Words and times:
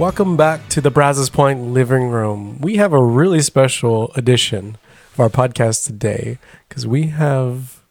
Hey, 0.00 0.04
welcome 0.04 0.34
back 0.34 0.66
to 0.70 0.80
the 0.80 0.90
Brazos 0.90 1.28
Point 1.28 1.74
living 1.74 2.08
room. 2.08 2.58
We 2.62 2.76
have 2.76 2.94
a 2.94 3.04
really 3.04 3.42
special 3.42 4.10
edition 4.14 4.78
of 5.12 5.20
our 5.20 5.28
podcast 5.28 5.84
today 5.84 6.38
because 6.66 6.86
we 6.86 7.08
have 7.08 7.82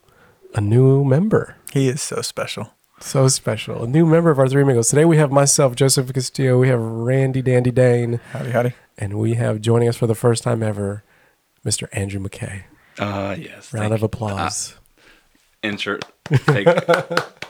a 0.55 0.59
new 0.59 1.03
member. 1.05 1.55
He 1.71 1.87
is 1.87 2.01
so 2.01 2.23
special. 2.23 2.73
So 2.99 3.27
special. 3.27 3.83
A 3.83 3.87
new 3.87 4.07
member 4.07 4.31
of 4.31 4.39
our 4.39 4.49
Three 4.49 4.63
Amigos. 4.63 4.87
Today 4.89 5.05
we 5.05 5.17
have 5.17 5.31
myself, 5.31 5.75
Joseph 5.75 6.11
Castillo. 6.11 6.57
We 6.57 6.69
have 6.69 6.79
Randy 6.79 7.43
Dandy 7.43 7.69
Dane. 7.69 8.19
Howdy, 8.31 8.49
howdy. 8.49 8.73
And 8.97 9.19
we 9.19 9.35
have 9.35 9.61
joining 9.61 9.87
us 9.87 9.95
for 9.95 10.07
the 10.07 10.15
first 10.15 10.41
time 10.41 10.63
ever, 10.63 11.03
Mr. 11.63 11.87
Andrew 11.91 12.19
McKay. 12.19 12.63
Uh, 12.97 13.35
yes. 13.37 13.71
Round 13.71 13.93
of 13.93 13.99
you. 13.99 14.05
applause. 14.07 14.75
Insert 15.61 16.05
fake, 16.25 16.67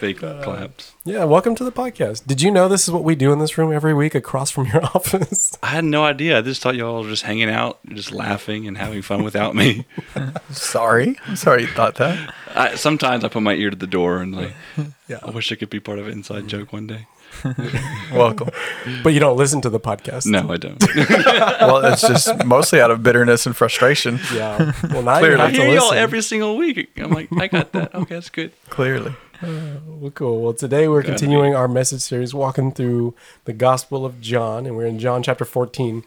fake 0.00 0.22
Uh, 0.22 0.42
claps. 0.42 0.94
Yeah, 1.04 1.24
welcome 1.24 1.54
to 1.56 1.62
the 1.62 1.70
podcast. 1.70 2.26
Did 2.26 2.40
you 2.40 2.50
know 2.50 2.68
this 2.68 2.84
is 2.84 2.90
what 2.90 3.04
we 3.04 3.14
do 3.14 3.32
in 3.34 3.38
this 3.38 3.58
room 3.58 3.70
every 3.70 3.92
week 3.92 4.14
across 4.14 4.50
from 4.50 4.64
your 4.68 4.82
office? 4.94 5.54
I 5.62 5.66
had 5.66 5.84
no 5.84 6.04
idea. 6.04 6.38
I 6.38 6.40
just 6.40 6.62
thought 6.62 6.74
y'all 6.74 7.02
were 7.02 7.08
just 7.10 7.24
hanging 7.24 7.50
out, 7.50 7.80
just 7.92 8.10
laughing 8.10 8.66
and 8.66 8.78
having 8.78 9.02
fun 9.02 9.22
without 9.24 9.54
me. 9.54 9.84
Sorry. 10.50 11.18
I'm 11.26 11.36
sorry 11.36 11.62
you 11.62 11.68
thought 11.68 11.96
that. 11.96 12.34
I, 12.54 12.76
sometimes 12.76 13.24
I 13.24 13.28
put 13.28 13.42
my 13.42 13.52
ear 13.54 13.68
to 13.68 13.76
the 13.76 13.86
door 13.86 14.22
and 14.22 14.34
like, 14.34 14.52
Yeah. 15.06 15.18
I 15.22 15.30
wish 15.30 15.52
I 15.52 15.56
could 15.56 15.68
be 15.70 15.80
part 15.80 15.98
of 15.98 16.06
an 16.06 16.12
inside 16.14 16.48
joke 16.48 16.72
one 16.72 16.86
day. 16.86 17.06
Welcome. 18.12 18.48
But 19.04 19.10
you 19.12 19.20
don't 19.20 19.36
listen 19.36 19.60
to 19.60 19.68
the 19.70 19.78
podcast. 19.80 20.24
No, 20.26 20.50
I 20.50 20.56
don't. 20.56 20.82
well, 21.60 21.84
it's 21.92 22.00
just 22.00 22.44
mostly 22.46 22.80
out 22.80 22.90
of 22.90 23.02
bitterness 23.02 23.44
and 23.46 23.54
frustration. 23.54 24.18
Yeah. 24.34 24.72
Well, 24.90 25.02
now 25.02 25.18
you 25.18 25.26
Clearly. 25.26 25.40
I 25.42 25.46
have 25.46 25.54
to 25.56 25.62
hear 25.62 25.74
y'all 25.74 25.92
every 25.92 26.22
single 26.22 26.56
week. 26.56 26.90
I'm 26.96 27.10
like, 27.10 27.28
I 27.32 27.46
got 27.48 27.72
that. 27.72 27.94
Okay, 27.94 28.14
that's 28.14 28.30
good. 28.30 28.52
Clearly. 28.70 29.14
Well, 29.86 30.10
cool. 30.10 30.42
Well, 30.42 30.52
today 30.54 30.88
we're 30.88 31.02
Gotta 31.02 31.12
continuing 31.12 31.54
our 31.54 31.68
message 31.68 32.00
series, 32.00 32.34
walking 32.34 32.72
through 32.72 33.14
the 33.44 33.52
Gospel 33.52 34.04
of 34.04 34.20
John, 34.20 34.66
and 34.66 34.76
we're 34.76 34.86
in 34.86 34.98
John 34.98 35.22
chapter 35.22 35.44
14. 35.44 36.02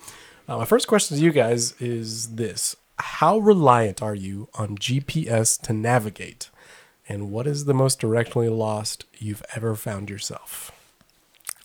Uh, 0.48 0.58
my 0.58 0.66
first 0.66 0.88
question 0.88 1.18
to 1.18 1.24
you 1.24 1.32
guys 1.32 1.80
is 1.80 2.36
this 2.36 2.76
How 2.98 3.38
reliant 3.38 4.02
are 4.02 4.16
you 4.16 4.50
on 4.56 4.78
GPS 4.78 5.60
to 5.62 5.74
navigate? 5.74 6.50
And 7.08 7.32
what 7.32 7.48
is 7.48 7.66
the 7.66 7.74
most 7.74 8.00
directionally 8.00 8.56
lost 8.56 9.06
you've 9.18 9.44
ever 9.56 9.76
found 9.76 10.10
yourself? 10.10 10.72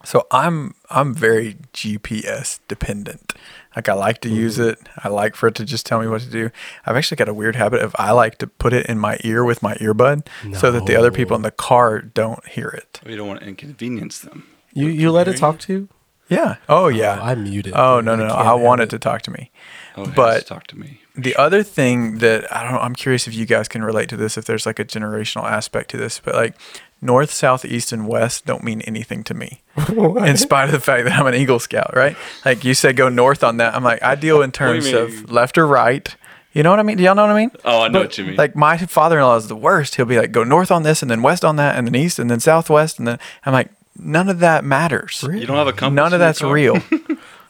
So 0.04 0.26
I'm 0.30 0.74
I'm 0.90 1.14
very 1.14 1.56
GPS 1.72 2.60
dependent. 2.68 3.34
Like 3.76 3.88
I 3.88 3.94
like 3.94 4.20
to 4.22 4.28
use 4.28 4.58
mm-hmm. 4.58 4.70
it. 4.70 4.78
I 5.04 5.08
like 5.08 5.36
for 5.36 5.48
it 5.48 5.54
to 5.56 5.64
just 5.64 5.86
tell 5.86 6.00
me 6.00 6.08
what 6.08 6.22
to 6.22 6.30
do. 6.30 6.50
I've 6.86 6.96
actually 6.96 7.16
got 7.16 7.28
a 7.28 7.34
weird 7.34 7.56
habit 7.56 7.82
of 7.82 7.94
I 7.98 8.12
like 8.12 8.38
to 8.38 8.46
put 8.46 8.72
it 8.72 8.86
in 8.86 8.98
my 8.98 9.18
ear 9.24 9.44
with 9.44 9.62
my 9.62 9.74
earbud 9.74 10.26
so 10.54 10.70
that 10.70 10.86
the 10.86 10.96
other 10.96 11.10
people 11.10 11.36
in 11.36 11.42
the 11.42 11.50
car 11.50 12.00
don't 12.00 12.46
hear 12.48 12.68
it. 12.68 13.00
Oh, 13.04 13.08
we 13.08 13.16
don't 13.16 13.28
want 13.28 13.40
to 13.40 13.46
inconvenience 13.46 14.18
them. 14.18 14.46
You 14.72 14.86
you 14.88 15.10
let 15.10 15.28
it 15.28 15.36
talk 15.36 15.58
to 15.60 15.72
you? 15.72 15.88
Yeah. 16.28 16.56
Oh, 16.68 16.84
oh 16.84 16.88
yeah. 16.88 17.20
I 17.20 17.34
muted. 17.34 17.72
Oh 17.74 18.00
no 18.00 18.14
no 18.14 18.24
no! 18.24 18.34
can't 18.34 18.46
I 18.46 18.50
have 18.52 18.60
want 18.60 18.80
it. 18.80 18.84
it 18.84 18.90
to 18.90 18.98
talk 18.98 19.22
to 19.22 19.30
me. 19.30 19.50
Oh, 19.96 20.02
it 20.02 20.06
has 20.06 20.14
But- 20.14 20.46
talk 20.46 20.66
to 20.68 20.78
me. 20.78 21.00
The 21.16 21.34
other 21.34 21.64
thing 21.64 22.18
that 22.18 22.46
I 22.54 22.62
don't 22.62 22.74
know, 22.74 22.78
I'm 22.78 22.94
curious 22.94 23.26
if 23.26 23.34
you 23.34 23.44
guys 23.44 23.66
can 23.66 23.82
relate 23.82 24.08
to 24.10 24.16
this, 24.16 24.38
if 24.38 24.44
there's 24.44 24.66
like 24.66 24.78
a 24.78 24.84
generational 24.84 25.50
aspect 25.50 25.90
to 25.90 25.96
this, 25.96 26.20
but 26.24 26.32
like 26.32 26.54
north, 27.00 27.30
south, 27.30 27.64
east, 27.64 27.92
and 27.92 28.06
west 28.08 28.46
don't 28.46 28.64
mean 28.64 28.80
anything 28.82 29.22
to 29.24 29.34
me, 29.34 29.62
in 29.88 30.36
spite 30.36 30.64
of 30.64 30.72
the 30.72 30.80
fact 30.80 31.04
that 31.04 31.18
I'm 31.18 31.26
an 31.26 31.34
Eagle 31.34 31.58
Scout, 31.58 31.94
right? 31.94 32.16
Like 32.44 32.64
you 32.64 32.74
said, 32.74 32.96
go 32.96 33.08
north 33.08 33.44
on 33.44 33.58
that. 33.58 33.74
I'm 33.74 33.84
like, 33.84 34.02
I 34.02 34.14
deal 34.14 34.42
in 34.42 34.52
terms 34.52 34.92
of 34.92 35.30
left 35.30 35.58
or 35.58 35.66
right. 35.66 36.14
You 36.52 36.62
know 36.62 36.70
what 36.70 36.80
I 36.80 36.82
mean? 36.82 36.96
Do 36.96 37.04
y'all 37.04 37.14
know 37.14 37.22
what 37.26 37.30
I 37.30 37.38
mean? 37.38 37.50
Oh, 37.64 37.82
I 37.82 37.88
know 37.88 38.00
what 38.00 38.18
you 38.18 38.24
mean. 38.24 38.36
Like 38.36 38.56
my 38.56 38.76
father-in-law 38.78 39.36
is 39.36 39.48
the 39.48 39.56
worst. 39.56 39.94
He'll 39.94 40.06
be 40.06 40.18
like, 40.18 40.32
go 40.32 40.44
north 40.44 40.70
on 40.70 40.82
this, 40.82 41.02
and 41.02 41.10
then 41.10 41.22
west 41.22 41.44
on 41.44 41.56
that, 41.56 41.76
and 41.76 41.86
then 41.86 41.94
east, 41.94 42.18
and 42.18 42.30
then 42.30 42.40
southwest, 42.40 42.98
and 42.98 43.06
then 43.06 43.18
I'm 43.44 43.52
like, 43.52 43.70
none 43.96 44.28
of 44.28 44.40
that 44.40 44.64
matters. 44.64 45.22
you 45.22 45.46
don't 45.46 45.56
have 45.56 45.68
a 45.68 45.72
compass. 45.72 45.96
None 45.96 46.12
of 46.14 46.18
that's 46.20 46.40
car? 46.40 46.52
real. 46.52 46.82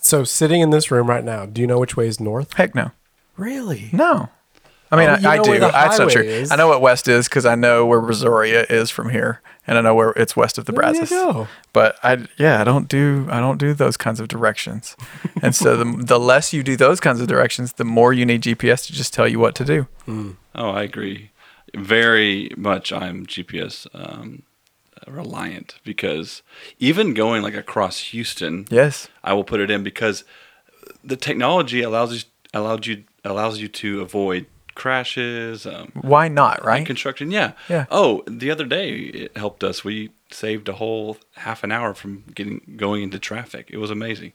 So, 0.01 0.25
sitting 0.25 0.61
in 0.61 0.71
this 0.71 0.91
room 0.91 1.09
right 1.09 1.25
now, 1.25 1.45
do 1.45 1.61
you 1.61 1.67
know 1.67 1.78
which 1.78 1.97
way 1.97 2.06
is 2.06 2.21
north? 2.21 2.55
Heck 2.55 2.75
no. 2.75 2.93
Really? 3.37 3.91
No. 3.93 4.31
I 4.91 4.97
mean, 4.97 5.09
Oh, 5.10 5.16
you 5.19 5.28
I, 5.28 5.32
I 5.34 5.37
know 5.37 5.43
do. 5.44 5.59
That's 5.60 5.99
not 5.99 6.10
true. 6.10 6.22
is. 6.22 6.50
I 6.50 6.56
know 6.56 6.69
what 6.69 6.81
west 6.81 7.09
is 7.09 7.28
because 7.28 7.44
I 7.44 7.54
know 7.54 7.84
where 7.87 8.00
Brazoria 8.00 8.69
is 8.71 8.91
from 8.91 9.10
here, 9.10 9.43
and 9.66 9.76
I 9.76 9.81
know 9.82 9.94
where 9.94 10.10
it's 10.10 10.34
west 10.34 10.56
of 10.59 10.65
the 10.65 10.72
There 10.72 10.82
you 10.87 10.93
Brazos. 11.00 11.10
go. 11.10 11.49
But 11.72 11.99
I, 12.03 12.26
yeah, 12.38 12.60
I 12.60 12.65
don't 12.65 12.88
do, 12.88 13.27
I 13.31 13.38
don't 13.41 13.59
do 13.59 13.75
those 13.75 13.97
kinds 13.98 14.19
of 14.21 14.28
directions. 14.28 14.97
and 15.43 15.54
so 15.54 15.77
the 15.77 15.84
the 16.04 16.19
less 16.19 16.53
you 16.54 16.62
do 16.62 16.77
those 16.77 17.00
kinds 17.00 17.21
of 17.21 17.27
directions, 17.28 17.75
the 17.75 17.84
more 17.84 18.12
you 18.15 18.25
need 18.25 18.43
GPS 18.43 18.87
to 18.87 18.93
just 18.93 19.12
tell 19.12 19.28
you 19.28 19.38
what 19.38 19.54
to 19.56 19.65
do. 19.65 19.87
Oh, 20.54 20.71
I 20.71 20.82
agree. 20.84 21.31
Very 21.77 22.50
much, 22.56 22.91
I'm 22.93 23.27
GPS 23.27 23.87
um, 23.93 24.43
reliant 25.06 25.78
because 25.84 26.43
even 26.78 27.15
going 27.15 27.43
like 27.43 27.54
across 27.54 27.98
Houston, 28.12 28.66
Yes. 28.71 29.09
I 29.22 29.34
will 29.34 29.44
put 29.44 29.60
it 29.60 29.71
in 29.71 29.82
because 29.82 30.25
the 31.04 31.16
technology 31.16 31.82
allows 31.82 32.15
you 32.15 32.21
allows 32.54 32.87
you 32.87 33.04
allows 33.25 33.59
you 33.60 33.69
to 33.69 34.00
avoid 34.00 34.47
crashes. 34.78 35.66
Um, 35.66 35.93
Why 36.00 36.28
not? 36.28 36.65
Right. 36.65 36.87
Construction, 36.87 37.31
yeah. 37.31 37.53
Yeah. 37.69 37.84
Oh, 37.91 38.22
the 38.27 38.50
other 38.50 38.65
day 38.65 38.93
it 38.94 39.37
helped 39.37 39.62
us. 39.62 39.84
We 39.84 40.11
saved 40.31 40.69
a 40.69 40.75
whole 40.75 41.19
half 41.37 41.62
an 41.65 41.72
hour 41.72 41.93
from 41.93 42.25
getting 42.34 42.61
going 42.77 43.03
into 43.03 43.19
traffic. 43.19 43.69
It 43.71 43.78
was 43.78 43.91
amazing. 43.91 44.33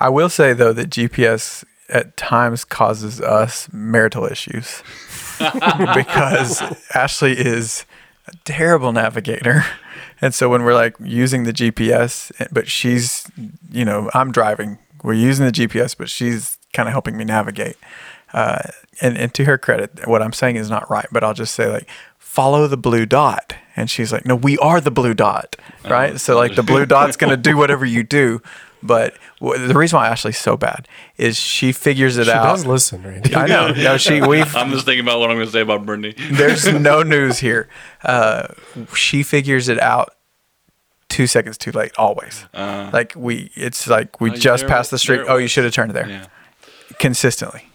I 0.00 0.08
will 0.08 0.30
say 0.30 0.54
though 0.54 0.72
that 0.72 0.88
GPS 0.88 1.64
at 1.88 2.16
times 2.16 2.64
causes 2.64 3.20
us 3.20 3.68
marital 3.72 4.24
issues 4.24 4.82
because 5.94 6.62
Ashley 6.94 7.32
is 7.32 7.84
a 8.26 8.32
terrible 8.44 8.92
navigator. 8.92 9.64
And 10.20 10.32
so 10.32 10.48
when 10.48 10.62
we're 10.62 10.74
like 10.74 10.94
using 11.00 11.42
the 11.42 11.52
GPS, 11.52 12.30
but 12.52 12.68
she's, 12.68 13.26
you 13.70 13.84
know, 13.84 14.08
I'm 14.14 14.30
driving, 14.30 14.78
we're 15.02 15.14
using 15.14 15.44
the 15.44 15.52
GPS, 15.52 15.96
but 15.96 16.08
she's 16.08 16.58
kind 16.72 16.88
of 16.88 16.92
helping 16.92 17.16
me 17.16 17.24
navigate. 17.24 17.76
Uh, 18.32 18.62
and, 19.00 19.16
and 19.18 19.34
to 19.34 19.44
her 19.44 19.58
credit, 19.58 20.06
what 20.06 20.22
I'm 20.22 20.32
saying 20.32 20.56
is 20.56 20.70
not 20.70 20.88
right, 20.90 21.06
but 21.12 21.22
I'll 21.24 21.34
just 21.34 21.54
say 21.54 21.68
like, 21.70 21.88
follow 22.18 22.66
the 22.66 22.76
blue 22.76 23.04
dot. 23.06 23.54
And 23.76 23.90
she's 23.90 24.12
like, 24.12 24.24
no, 24.26 24.34
we 24.36 24.56
are 24.58 24.80
the 24.80 24.90
blue 24.90 25.14
dot, 25.14 25.56
right? 25.88 26.20
so 26.20 26.36
like 26.36 26.54
the 26.54 26.62
blue 26.62 26.86
dot's 26.86 27.16
going 27.16 27.30
to 27.36 27.36
do 27.36 27.56
whatever 27.56 27.84
you 27.86 28.02
do. 28.02 28.40
But 28.82 29.14
w- 29.40 29.66
the 29.66 29.74
reason 29.74 29.96
why 29.98 30.08
Ashley's 30.08 30.38
so 30.38 30.56
bad 30.56 30.88
is 31.16 31.38
she 31.38 31.70
figures 31.72 32.16
it 32.18 32.28
out 32.28 32.32
She 32.32 32.38
out. 32.38 32.42
does 32.56 32.66
listen, 32.66 33.02
Randy. 33.04 33.34
I 33.34 33.46
know. 33.46 33.70
No, 33.72 33.96
she 33.96 34.20
we've 34.20 34.54
I'm 34.56 34.70
just 34.72 34.84
thinking 34.86 35.04
about 35.04 35.20
what 35.20 35.30
I'm 35.30 35.36
going 35.36 35.46
to 35.46 35.52
say 35.52 35.60
about 35.60 35.86
Brittany. 35.86 36.14
there's 36.32 36.66
no 36.72 37.02
news 37.02 37.38
here. 37.38 37.68
Uh, 38.02 38.48
she 38.94 39.22
figures 39.22 39.68
it 39.68 39.78
out 39.80 40.14
two 41.08 41.26
seconds 41.28 41.56
too 41.58 41.70
late, 41.70 41.92
always. 41.96 42.44
like 42.54 43.12
we, 43.16 43.50
it's 43.54 43.86
like 43.86 44.20
we 44.20 44.30
Uh. 44.30 44.34
Oh, 44.34 44.36
just 44.36 44.66
passed 44.66 44.90
the 44.90 44.98
street. 44.98 45.20
Oh, 45.28 45.36
you 45.36 45.46
should 45.48 45.64
have 45.64 45.72
turned 45.72 45.92
there. 45.92 46.08
Yeah. 46.08 46.26
Consistently. 46.98 47.68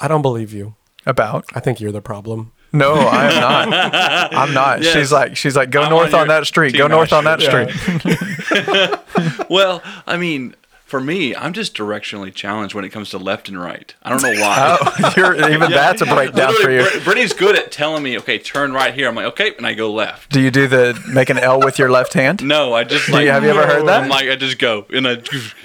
I 0.00 0.08
don't 0.08 0.22
believe 0.22 0.52
you. 0.52 0.74
About 1.06 1.44
I 1.54 1.60
think 1.60 1.80
you're 1.80 1.92
the 1.92 2.02
problem. 2.02 2.52
no, 2.72 2.92
I 2.94 3.30
am 3.32 3.40
not. 3.40 4.34
I'm 4.34 4.54
not. 4.54 4.82
Yes. 4.82 4.92
She's 4.94 5.10
like, 5.10 5.36
she's 5.36 5.56
like, 5.56 5.70
go 5.70 5.82
I'm 5.82 5.90
north 5.90 6.12
on 6.14 6.22
on 6.22 6.28
that 6.28 6.46
street. 6.46 6.76
Go 6.76 6.86
north 6.88 7.12
on 7.12 7.24
that 7.24 7.42
Ashley. 7.42 7.72
street. 7.72 9.46
Well, 9.50 9.82
I 10.06 10.16
mean, 10.16 10.54
for 10.84 11.00
me, 11.00 11.34
I'm 11.34 11.52
just 11.52 11.74
directionally 11.76 12.32
challenged 12.32 12.74
when 12.74 12.84
it 12.84 12.90
comes 12.90 13.10
to 13.10 13.18
left 13.18 13.48
and 13.48 13.60
right. 13.60 13.94
I 14.02 14.10
don't 14.10 14.22
know 14.22 14.32
why. 14.40 14.78
Oh, 14.80 15.12
you're, 15.16 15.50
even 15.50 15.70
that's 15.70 16.00
a 16.02 16.06
breakdown 16.06 16.54
for 16.60 16.70
you. 16.70 16.82
Brit- 16.82 17.04
Brittany's 17.04 17.32
good 17.32 17.56
at 17.56 17.70
telling 17.72 18.02
me, 18.02 18.16
okay, 18.18 18.38
turn 18.38 18.72
right 18.72 18.92
here. 18.94 19.08
I'm 19.08 19.14
like, 19.14 19.26
okay, 19.26 19.54
and 19.56 19.66
I 19.66 19.74
go 19.74 19.92
left. 19.92 20.30
Do 20.30 20.40
you 20.40 20.50
do 20.50 20.66
the 20.68 21.00
make 21.12 21.30
an 21.30 21.38
L 21.38 21.60
with 21.60 21.78
your 21.78 21.90
left 21.90 22.12
hand? 22.14 22.44
No, 22.44 22.72
I 22.74 22.84
just 22.84 23.08
like. 23.08 23.26
have 23.26 23.42
you 23.42 23.50
ever 23.50 23.66
heard 23.66 23.86
that? 23.86 24.02
I'm 24.04 24.08
like, 24.08 24.28
I 24.28 24.36
just 24.36 24.58
go 24.58 24.86
and 24.92 25.06
I. 25.06 25.22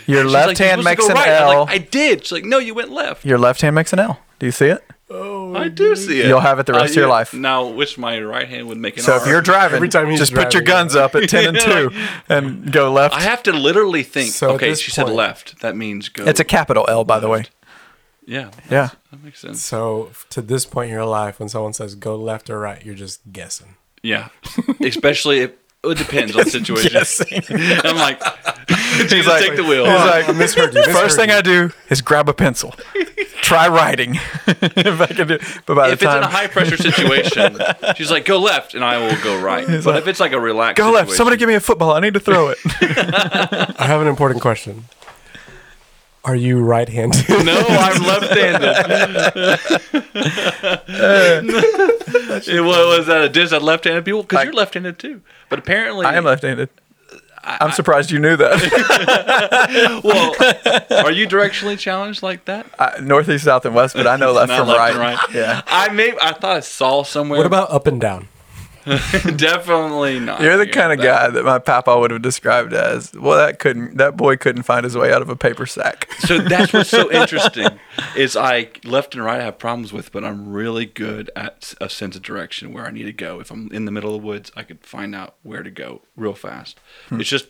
Your 0.08 0.26
left 0.26 0.48
like, 0.48 0.58
hand 0.58 0.84
makes 0.84 1.08
an 1.08 1.16
right." 1.16 1.28
L. 1.28 1.66
like, 1.66 1.70
I 1.70 1.78
did. 1.80 2.24
She's 2.24 2.32
like, 2.32 2.46
no, 2.46 2.58
you 2.60 2.74
went 2.74 2.92
left. 2.92 3.26
Your 3.26 3.38
left 3.38 3.62
hand 3.62 3.76
makes 3.76 3.94
an 3.94 4.00
L. 4.00 4.20
Do 4.40 4.46
you 4.46 4.52
see 4.52 4.68
it? 4.68 4.84
Oh, 5.10 5.56
I 5.56 5.68
do 5.68 5.96
see 5.96 6.20
it. 6.22 6.28
You'll 6.28 6.40
have 6.40 6.58
it 6.60 6.66
the 6.66 6.74
uh, 6.74 6.80
rest 6.80 6.92
of 6.92 6.96
your 6.98 7.08
life. 7.08 7.32
Now, 7.34 7.68
wish 7.68 7.98
my 7.98 8.20
right 8.20 8.48
hand 8.50 8.68
would 8.68 8.78
make 8.80 8.98
an 8.98 9.04
So 9.04 9.14
R. 9.14 9.22
if 9.22 9.28
you're 9.28 9.42
driving, 9.42 9.76
Every 9.76 9.88
time 9.90 10.10
he's 10.10 10.20
just 10.20 10.34
put 10.34 10.54
your 10.54 10.64
driving, 10.64 10.88
guns 10.88 10.96
up 10.96 11.14
at 11.16 11.30
10 11.30 11.48
and 11.56 11.60
2 11.62 11.92
and 12.28 12.72
go 12.74 12.92
left. 12.92 13.14
I 13.14 13.22
have 13.22 13.44
to 13.44 13.52
literally 13.54 14.02
think. 14.04 14.32
So 14.32 14.52
okay, 14.52 14.70
this 14.70 14.80
she 14.82 14.90
said 14.92 15.08
left. 15.08 15.60
That 15.62 15.76
means 15.76 16.10
go. 16.10 16.26
It's 16.26 16.40
a 16.40 16.44
capital 16.44 16.86
L, 16.90 17.04
by 17.04 17.20
the 17.20 17.30
way. 17.30 17.46
yeah. 18.26 18.50
Yeah. 18.70 18.90
That 19.12 19.24
makes 19.24 19.40
sense. 19.40 19.62
So, 19.64 20.10
to 20.32 20.42
this 20.42 20.66
point 20.66 20.90
in 20.90 20.94
your 20.96 21.06
life, 21.06 21.40
when 21.40 21.50
someone 21.50 21.74
says 21.74 21.94
go 21.96 22.16
left 22.16 22.50
or 22.50 22.60
right, 22.60 22.84
you're 22.84 22.96
just 22.96 23.32
guessing. 23.32 23.76
Yeah, 24.02 24.30
especially 24.82 25.40
if 25.40 25.52
it 25.92 25.98
depends 25.98 26.36
on 26.36 26.44
the 26.44 26.50
situation. 26.60 27.26
I'm 27.86 27.96
like, 27.98 28.20
Jesus, 29.08 29.28
like- 29.28 29.44
take 29.44 29.56
the 29.56 29.64
wheel. 29.64 29.86
He's 29.86 29.94
like, 29.94 30.30
I 30.30 30.32
misheard 30.34 30.74
you. 30.74 30.84
First 30.86 31.18
thing 31.18 31.32
I 31.32 31.42
do 31.42 31.72
is 31.90 32.02
grab 32.02 32.28
a 32.30 32.34
pencil. 32.34 32.74
Try 33.42 33.68
writing. 33.68 34.16
if 34.48 35.00
I 35.02 35.06
can 35.08 35.28
do 35.28 35.38
But 35.68 35.76
by 35.76 35.90
if 35.92 36.00
the 36.00 36.06
it's 36.06 36.16
in 36.16 36.24
a 36.24 36.28
high 36.28 36.48
pressure 36.48 36.78
situation, 36.78 37.58
she's 37.96 38.10
like, 38.10 38.26
go 38.26 38.40
left, 38.40 38.74
and 38.74 38.84
I 38.84 38.98
will 38.98 39.22
go 39.24 39.40
right. 39.40 39.68
but 39.68 39.86
like, 39.86 40.02
if 40.02 40.08
it's 40.08 40.20
like 40.20 40.32
a 40.32 40.40
relaxed, 40.40 40.78
go 40.78 40.92
left. 40.92 41.12
Somebody 41.12 41.38
give 41.38 41.48
me 41.48 41.56
a 41.56 41.60
football. 41.60 41.92
I 41.92 42.00
need 42.00 42.16
to 42.16 42.20
throw 42.20 42.48
it. 42.50 42.58
I 42.82 43.86
have 43.86 44.02
an 44.02 44.08
important 44.08 44.42
question. 44.42 44.86
Are 46.26 46.36
you 46.36 46.60
right-handed? 46.60 47.24
No, 47.46 47.64
I'm 47.68 48.02
left-handed. 48.02 48.64
it 52.48 52.62
was, 52.62 52.98
was 52.98 53.06
that 53.06 53.24
a 53.24 53.30
dish 53.30 53.52
at 53.52 53.62
left-handed 53.62 54.04
people? 54.04 54.24
Because 54.24 54.46
you're 54.46 54.54
left-handed 54.54 54.98
too. 54.98 55.22
But 55.50 55.60
apparently, 55.60 56.08
I 56.08 56.16
am 56.16 56.24
left 56.24 56.42
handed. 56.42 56.70
I'm 57.44 57.72
surprised 57.72 58.10
you 58.10 58.18
knew 58.18 58.36
that. 58.38 60.02
well, 60.04 61.06
are 61.06 61.12
you 61.12 61.28
directionally 61.28 61.78
challenged 61.78 62.24
like 62.24 62.46
that? 62.46 62.66
I, 62.80 63.00
northeast, 63.00 63.44
south, 63.44 63.66
and 63.66 63.76
west, 63.76 63.96
but 63.96 64.08
I 64.08 64.16
know 64.16 64.32
left 64.32 64.52
from 64.52 64.68
left 64.68 64.80
right. 64.80 64.92
and 64.92 65.00
right. 65.00 65.20
Yeah. 65.32 65.62
I 65.68 65.90
may. 65.90 66.16
I 66.20 66.34
thought 66.34 66.58
I 66.58 66.62
saw 66.62 67.04
somewhere. 67.04 67.38
What 67.38 67.46
about 67.46 67.70
up 67.70 67.86
and 67.86 68.02
down? 68.02 68.28
Definitely 69.36 70.20
not. 70.20 70.42
You're 70.42 70.58
the 70.58 70.68
kind 70.68 70.92
of 70.94 71.00
that- 71.00 71.04
guy 71.06 71.30
that 71.30 71.44
my 71.44 71.60
papa 71.60 71.98
would 72.00 72.12
have 72.12 72.22
described 72.22 72.74
as, 72.74 73.14
well, 73.14 73.38
that 73.38 73.60
couldn't, 73.60 73.98
that 73.98 74.16
boy 74.18 74.38
couldn't 74.38 74.64
find 74.64 74.84
his 74.84 74.96
way 74.98 75.12
out 75.12 75.22
of 75.22 75.30
a 75.30 75.36
paper 75.36 75.66
sack. 75.66 76.08
So 76.20 76.40
that's 76.40 76.72
what's 76.74 76.90
so 76.90 77.12
interesting 77.22 77.68
is 78.16 78.36
I 78.36 78.70
left 78.84 79.16
and 79.16 79.24
right 79.24 79.42
I 79.42 79.44
have 79.44 79.58
problems 79.60 79.92
with, 79.92 80.12
but 80.12 80.24
I'm 80.24 80.52
really 80.54 80.86
good 80.86 81.32
at 81.36 81.74
a 81.82 81.90
sense 81.90 82.16
of 82.16 82.22
direction 82.22 82.74
where 82.74 82.86
I 82.86 82.92
need 82.92 83.04
to 83.04 83.14
go. 83.14 83.40
If 83.40 83.52
I'm 83.52 83.72
in 83.72 83.86
the 83.86 83.92
middle 83.92 84.16
of 84.16 84.22
the 84.22 84.28
woods, 84.28 84.52
I 84.56 84.64
could 84.64 84.80
find 84.86 85.16
out 85.16 85.36
where 85.44 85.64
to 85.64 85.72
go 85.72 86.02
real 86.16 86.34
fast. 86.34 86.80
Hmm. 87.10 87.20
It's 87.20 87.30
just 87.30 87.48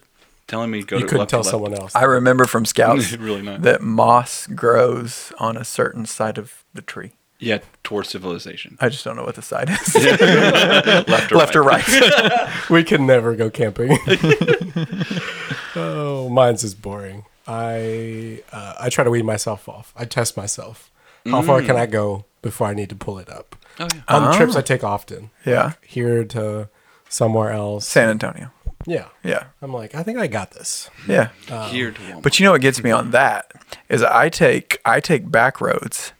telling 0.48 0.70
me 0.72 0.84
go 0.84 0.98
You 0.98 1.02
to 1.02 1.08
couldn't 1.08 1.20
left 1.20 1.30
tell 1.31 1.42
to 1.44 1.48
left. 1.48 1.52
someone 1.52 1.74
else. 1.74 1.96
I 1.96 2.04
remember 2.04 2.46
from 2.46 2.66
scouts 2.66 3.14
Really 3.18 3.42
that 3.58 3.81
moss 3.81 4.48
grows 4.48 5.34
on 5.40 5.58
a 5.58 5.64
certain 5.66 6.06
side 6.06 6.38
of 6.38 6.64
the 6.74 6.81
tree. 6.81 7.14
Yeah, 7.40 7.60
towards 7.84 8.10
civilization. 8.10 8.78
I 8.80 8.90
just 8.90 9.04
don't 9.04 9.16
know 9.18 9.24
what 9.24 9.36
the 9.36 9.42
side 9.42 9.70
is. 9.70 9.96
Left 11.08 11.32
or 11.32 11.36
Left 11.36 11.56
or 11.56 11.64
right. 11.64 11.88
right. 11.88 12.50
we 12.70 12.84
can 12.84 13.06
never 13.06 13.36
go 13.36 13.50
camping. 13.50 13.98
oh, 15.76 16.30
mine's 16.32 16.64
is 16.64 16.74
boring. 16.74 17.26
I 17.48 18.42
uh, 18.52 18.76
I 18.80 18.90
try 18.90 19.04
to 19.04 19.10
weed 19.10 19.26
myself 19.26 19.68
off. 19.68 19.94
I 19.96 20.06
test 20.06 20.38
myself. 20.38 20.92
How 21.26 21.42
far 21.42 21.62
can 21.62 21.76
I 21.76 21.88
go 21.88 22.26
before 22.42 22.68
I 22.68 22.74
need 22.74 22.90
to 22.90 22.96
pull 22.96 23.18
it 23.18 23.30
up? 23.30 23.56
Oh 23.80 23.88
yeah. 23.94 24.02
On 24.08 24.24
the 24.24 24.38
trips 24.38 24.56
I 24.56 24.62
take 24.62 24.84
often, 24.84 25.31
yeah. 25.46 25.74
here 25.81 26.24
to 26.24 26.70
somewhere 27.10 27.52
else. 27.52 27.88
San 27.88 28.10
Antonio. 28.10 28.52
Yeah, 28.88 29.08
Yeah. 29.24 29.46
I'm 29.62 29.74
like, 29.74 29.96
I 29.96 30.04
think 30.04 30.20
I 30.20 30.28
got 30.28 30.52
this. 30.52 30.92
Yeah. 31.08 31.30
Here 31.70 31.92
to 31.92 32.20
But 32.22 32.40
you 32.40 32.46
know 32.46 32.52
what 32.52 32.62
gets 32.62 32.84
me 32.84 32.92
on 32.92 33.12
that 33.12 33.52
is 33.90 34.04
I 34.04 34.30
take 34.30 34.80
I 34.86 35.00
take 35.00 35.31
back 35.31 35.60
roads 35.60 36.14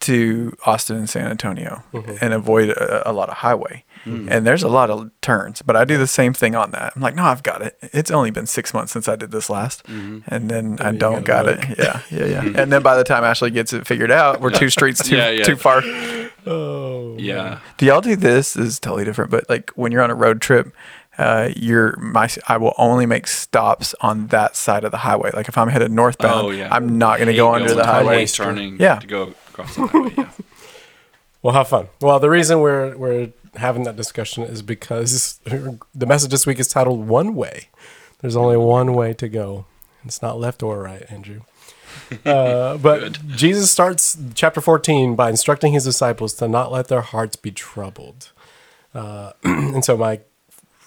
to 0.00 0.56
Austin 0.64 0.96
and 0.96 1.10
San 1.10 1.26
Antonio 1.28 1.82
mm-hmm. 1.92 2.16
and 2.20 2.32
avoid 2.32 2.70
a, 2.70 3.10
a 3.10 3.12
lot 3.12 3.28
of 3.28 3.38
highway. 3.38 3.84
Mm. 4.04 4.30
And 4.30 4.46
there's 4.46 4.62
a 4.62 4.68
lot 4.68 4.90
of 4.90 5.10
turns, 5.20 5.60
but 5.60 5.74
I 5.74 5.84
do 5.84 5.98
the 5.98 6.06
same 6.06 6.32
thing 6.32 6.54
on 6.54 6.70
that. 6.70 6.92
I'm 6.94 7.02
like, 7.02 7.16
no, 7.16 7.24
I've 7.24 7.42
got 7.42 7.62
it. 7.62 7.76
It's 7.82 8.10
only 8.10 8.30
been 8.30 8.46
six 8.46 8.72
months 8.72 8.92
since 8.92 9.08
I 9.08 9.16
did 9.16 9.32
this 9.32 9.50
last, 9.50 9.84
mm-hmm. 9.84 10.20
and 10.28 10.48
then 10.48 10.78
I 10.80 10.92
you 10.92 10.98
don't 10.98 11.24
got 11.24 11.46
got 11.46 11.48
it 11.48 11.70
it. 11.70 11.78
Yeah, 11.78 12.00
yeah, 12.10 12.24
yeah. 12.26 12.42
Mm. 12.42 12.58
And 12.58 12.72
then 12.72 12.82
by 12.82 12.96
the 12.96 13.04
time 13.04 13.24
Ashley 13.24 13.50
gets 13.50 13.72
it 13.72 13.86
figured 13.86 14.12
out, 14.12 14.40
we're 14.40 14.50
two 14.50 14.70
streets 14.78 15.06
too 15.06 15.16
Yeah, 15.16 15.30
yeah. 15.30 15.44
too 15.44 15.56
far. 15.56 15.82
Oh, 16.46 17.14
yeah. 17.18 17.58
Do 17.76 17.84
y'all 17.84 18.00
do 18.00 18.16
this? 18.16 18.54
this? 18.54 18.66
Is 18.66 18.80
totally 18.80 19.04
different, 19.04 19.30
but 19.30 19.50
like 19.50 19.70
when 19.70 19.92
you're 19.92 20.00
on 20.00 20.10
a 20.10 20.14
road 20.14 20.40
trip, 20.40 20.72
uh, 21.18 21.50
you're 21.56 21.94
my. 21.98 22.28
I 22.46 22.56
will 22.56 22.74
only 22.78 23.04
make 23.04 23.26
stops 23.26 23.94
on 24.00 24.28
that 24.28 24.56
side 24.56 24.84
of 24.84 24.90
the 24.92 24.98
highway. 24.98 25.30
Like 25.34 25.48
if 25.48 25.58
I'm 25.58 25.68
headed 25.68 25.90
northbound, 25.90 26.46
Oh 26.46 26.50
yeah. 26.50 26.68
I'm 26.70 26.96
not 26.96 27.18
going 27.18 27.26
to 27.26 27.32
Hate 27.32 27.38
go 27.38 27.52
under 27.52 27.74
the 27.74 27.84
highway 27.84 28.14
highway. 28.14 28.26
turning. 28.26 28.76
Yeah. 28.80 29.00
To 29.00 29.06
go 29.06 29.34
across. 29.58 30.16
Yeah. 30.16 30.30
Well, 31.40 31.54
have 31.54 31.68
fun. 31.68 31.86
Well, 32.00 32.18
the 32.18 32.28
reason 32.28 32.58
we're 32.58 32.96
we're 32.96 33.30
having 33.54 33.84
that 33.84 33.94
discussion 33.94 34.42
is 34.42 34.60
because 34.60 35.38
the 35.94 36.06
message 36.06 36.32
this 36.32 36.46
week 36.46 36.58
is 36.58 36.66
titled 36.66 37.06
"One 37.06 37.36
Way." 37.36 37.68
There's 38.18 38.34
only 38.34 38.56
one 38.56 38.92
way 38.94 39.14
to 39.14 39.28
go. 39.28 39.64
It's 40.04 40.20
not 40.20 40.40
left 40.40 40.64
or 40.64 40.82
right, 40.82 41.04
Andrew. 41.08 41.42
Uh, 42.24 42.76
but 42.78 43.26
Jesus 43.28 43.70
starts 43.70 44.16
chapter 44.34 44.60
14 44.60 45.14
by 45.14 45.30
instructing 45.30 45.72
his 45.72 45.84
disciples 45.84 46.32
to 46.34 46.48
not 46.48 46.72
let 46.72 46.88
their 46.88 47.00
hearts 47.00 47.36
be 47.36 47.50
troubled. 47.50 48.32
Uh, 48.94 49.32
and 49.44 49.84
so, 49.84 49.96
my 49.96 50.20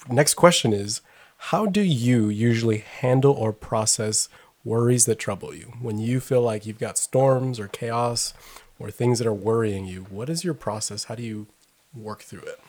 next 0.09 0.33
question 0.33 0.73
is 0.73 1.01
How 1.37 1.65
do 1.65 1.81
you 1.81 2.27
usually 2.29 2.79
handle 2.79 3.33
or 3.33 3.53
process 3.53 4.29
worries 4.63 5.05
that 5.05 5.19
trouble 5.19 5.53
you? 5.53 5.73
When 5.81 5.97
you 5.97 6.19
feel 6.19 6.41
like 6.41 6.65
you've 6.65 6.79
got 6.79 6.97
storms 6.97 7.59
or 7.59 7.67
chaos 7.67 8.33
or 8.79 8.91
things 8.91 9.19
that 9.19 9.27
are 9.27 9.33
worrying 9.33 9.85
you, 9.85 10.03
what 10.09 10.29
is 10.29 10.43
your 10.43 10.53
process? 10.53 11.05
How 11.05 11.15
do 11.15 11.23
you 11.23 11.47
work 11.95 12.21
through 12.21 12.41
it? 12.43 12.59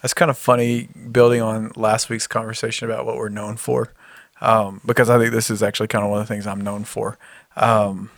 That's 0.00 0.14
kind 0.14 0.30
of 0.30 0.38
funny 0.38 0.88
building 1.10 1.40
on 1.40 1.72
last 1.76 2.08
week's 2.08 2.26
conversation 2.26 2.90
about 2.90 3.06
what 3.06 3.16
we're 3.16 3.28
known 3.28 3.56
for. 3.56 3.92
Um, 4.40 4.80
because 4.84 5.08
I 5.08 5.18
think 5.18 5.32
this 5.32 5.50
is 5.50 5.62
actually 5.62 5.86
kind 5.86 6.04
of 6.04 6.10
one 6.10 6.20
of 6.20 6.26
the 6.26 6.34
things 6.34 6.46
I'm 6.46 6.60
known 6.60 6.82
for. 6.82 7.16
Um, 7.54 8.10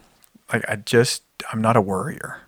like 0.52 0.64
I 0.68 0.76
just, 0.76 1.22
I'm 1.52 1.60
not 1.60 1.76
a 1.76 1.82
worrier, 1.82 2.40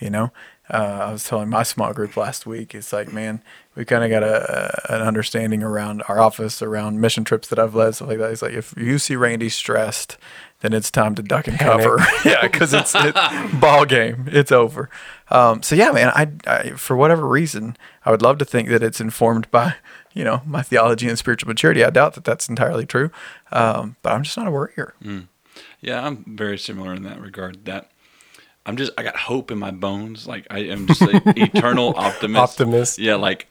you 0.00 0.10
know? 0.10 0.30
Uh, 0.68 1.06
I 1.08 1.12
was 1.12 1.24
telling 1.24 1.48
my 1.48 1.62
small 1.62 1.92
group 1.92 2.16
last 2.16 2.44
week, 2.44 2.74
it's 2.74 2.92
like, 2.92 3.12
man, 3.12 3.40
we 3.76 3.84
kind 3.84 4.02
of 4.02 4.10
got 4.10 4.24
a, 4.24 4.92
an 4.92 5.00
understanding 5.00 5.62
around 5.62 6.02
our 6.08 6.18
office, 6.18 6.60
around 6.60 7.00
mission 7.00 7.22
trips 7.22 7.46
that 7.48 7.58
I've 7.58 7.74
led, 7.74 7.94
stuff 7.94 8.08
like 8.08 8.18
that. 8.18 8.32
It's 8.32 8.42
like, 8.42 8.54
if 8.54 8.74
you 8.76 8.98
see 8.98 9.14
Randy 9.14 9.48
stressed, 9.48 10.16
then 10.60 10.72
it's 10.72 10.90
time 10.90 11.14
to 11.14 11.22
duck 11.22 11.46
and 11.46 11.56
Panic. 11.56 11.84
cover. 11.84 12.04
yeah, 12.28 12.42
because 12.42 12.74
it's 12.74 12.94
it, 12.96 13.14
ball 13.60 13.84
game. 13.84 14.28
It's 14.32 14.50
over. 14.50 14.90
Um, 15.30 15.62
so 15.62 15.74
yeah, 15.76 15.92
man. 15.92 16.08
I, 16.08 16.28
I 16.46 16.70
for 16.70 16.96
whatever 16.96 17.28
reason, 17.28 17.76
I 18.04 18.10
would 18.10 18.22
love 18.22 18.38
to 18.38 18.44
think 18.44 18.68
that 18.70 18.82
it's 18.82 19.00
informed 19.00 19.50
by 19.50 19.74
you 20.14 20.24
know 20.24 20.42
my 20.46 20.62
theology 20.62 21.08
and 21.08 21.18
spiritual 21.18 21.48
maturity. 21.48 21.84
I 21.84 21.90
doubt 21.90 22.14
that 22.14 22.24
that's 22.24 22.48
entirely 22.48 22.86
true, 22.86 23.10
um, 23.52 23.96
but 24.02 24.12
I'm 24.12 24.22
just 24.22 24.36
not 24.36 24.46
a 24.48 24.50
worrier. 24.50 24.94
Yeah, 25.80 26.04
I'm 26.04 26.24
very 26.36 26.58
similar 26.58 26.94
in 26.94 27.02
that 27.02 27.20
regard. 27.20 27.64
That 27.66 27.90
I'm 28.66 28.76
just 28.76 28.92
I 28.98 29.02
got 29.02 29.16
hope 29.16 29.50
in 29.50 29.58
my 29.58 29.70
bones. 29.70 30.26
Like 30.26 30.46
I 30.50 30.58
am 30.58 30.86
just 30.86 31.00
an 31.00 31.22
eternal 31.36 31.94
optimist. 31.96 32.60
Optimist. 32.60 32.98
Yeah, 32.98 33.14
like 33.14 33.48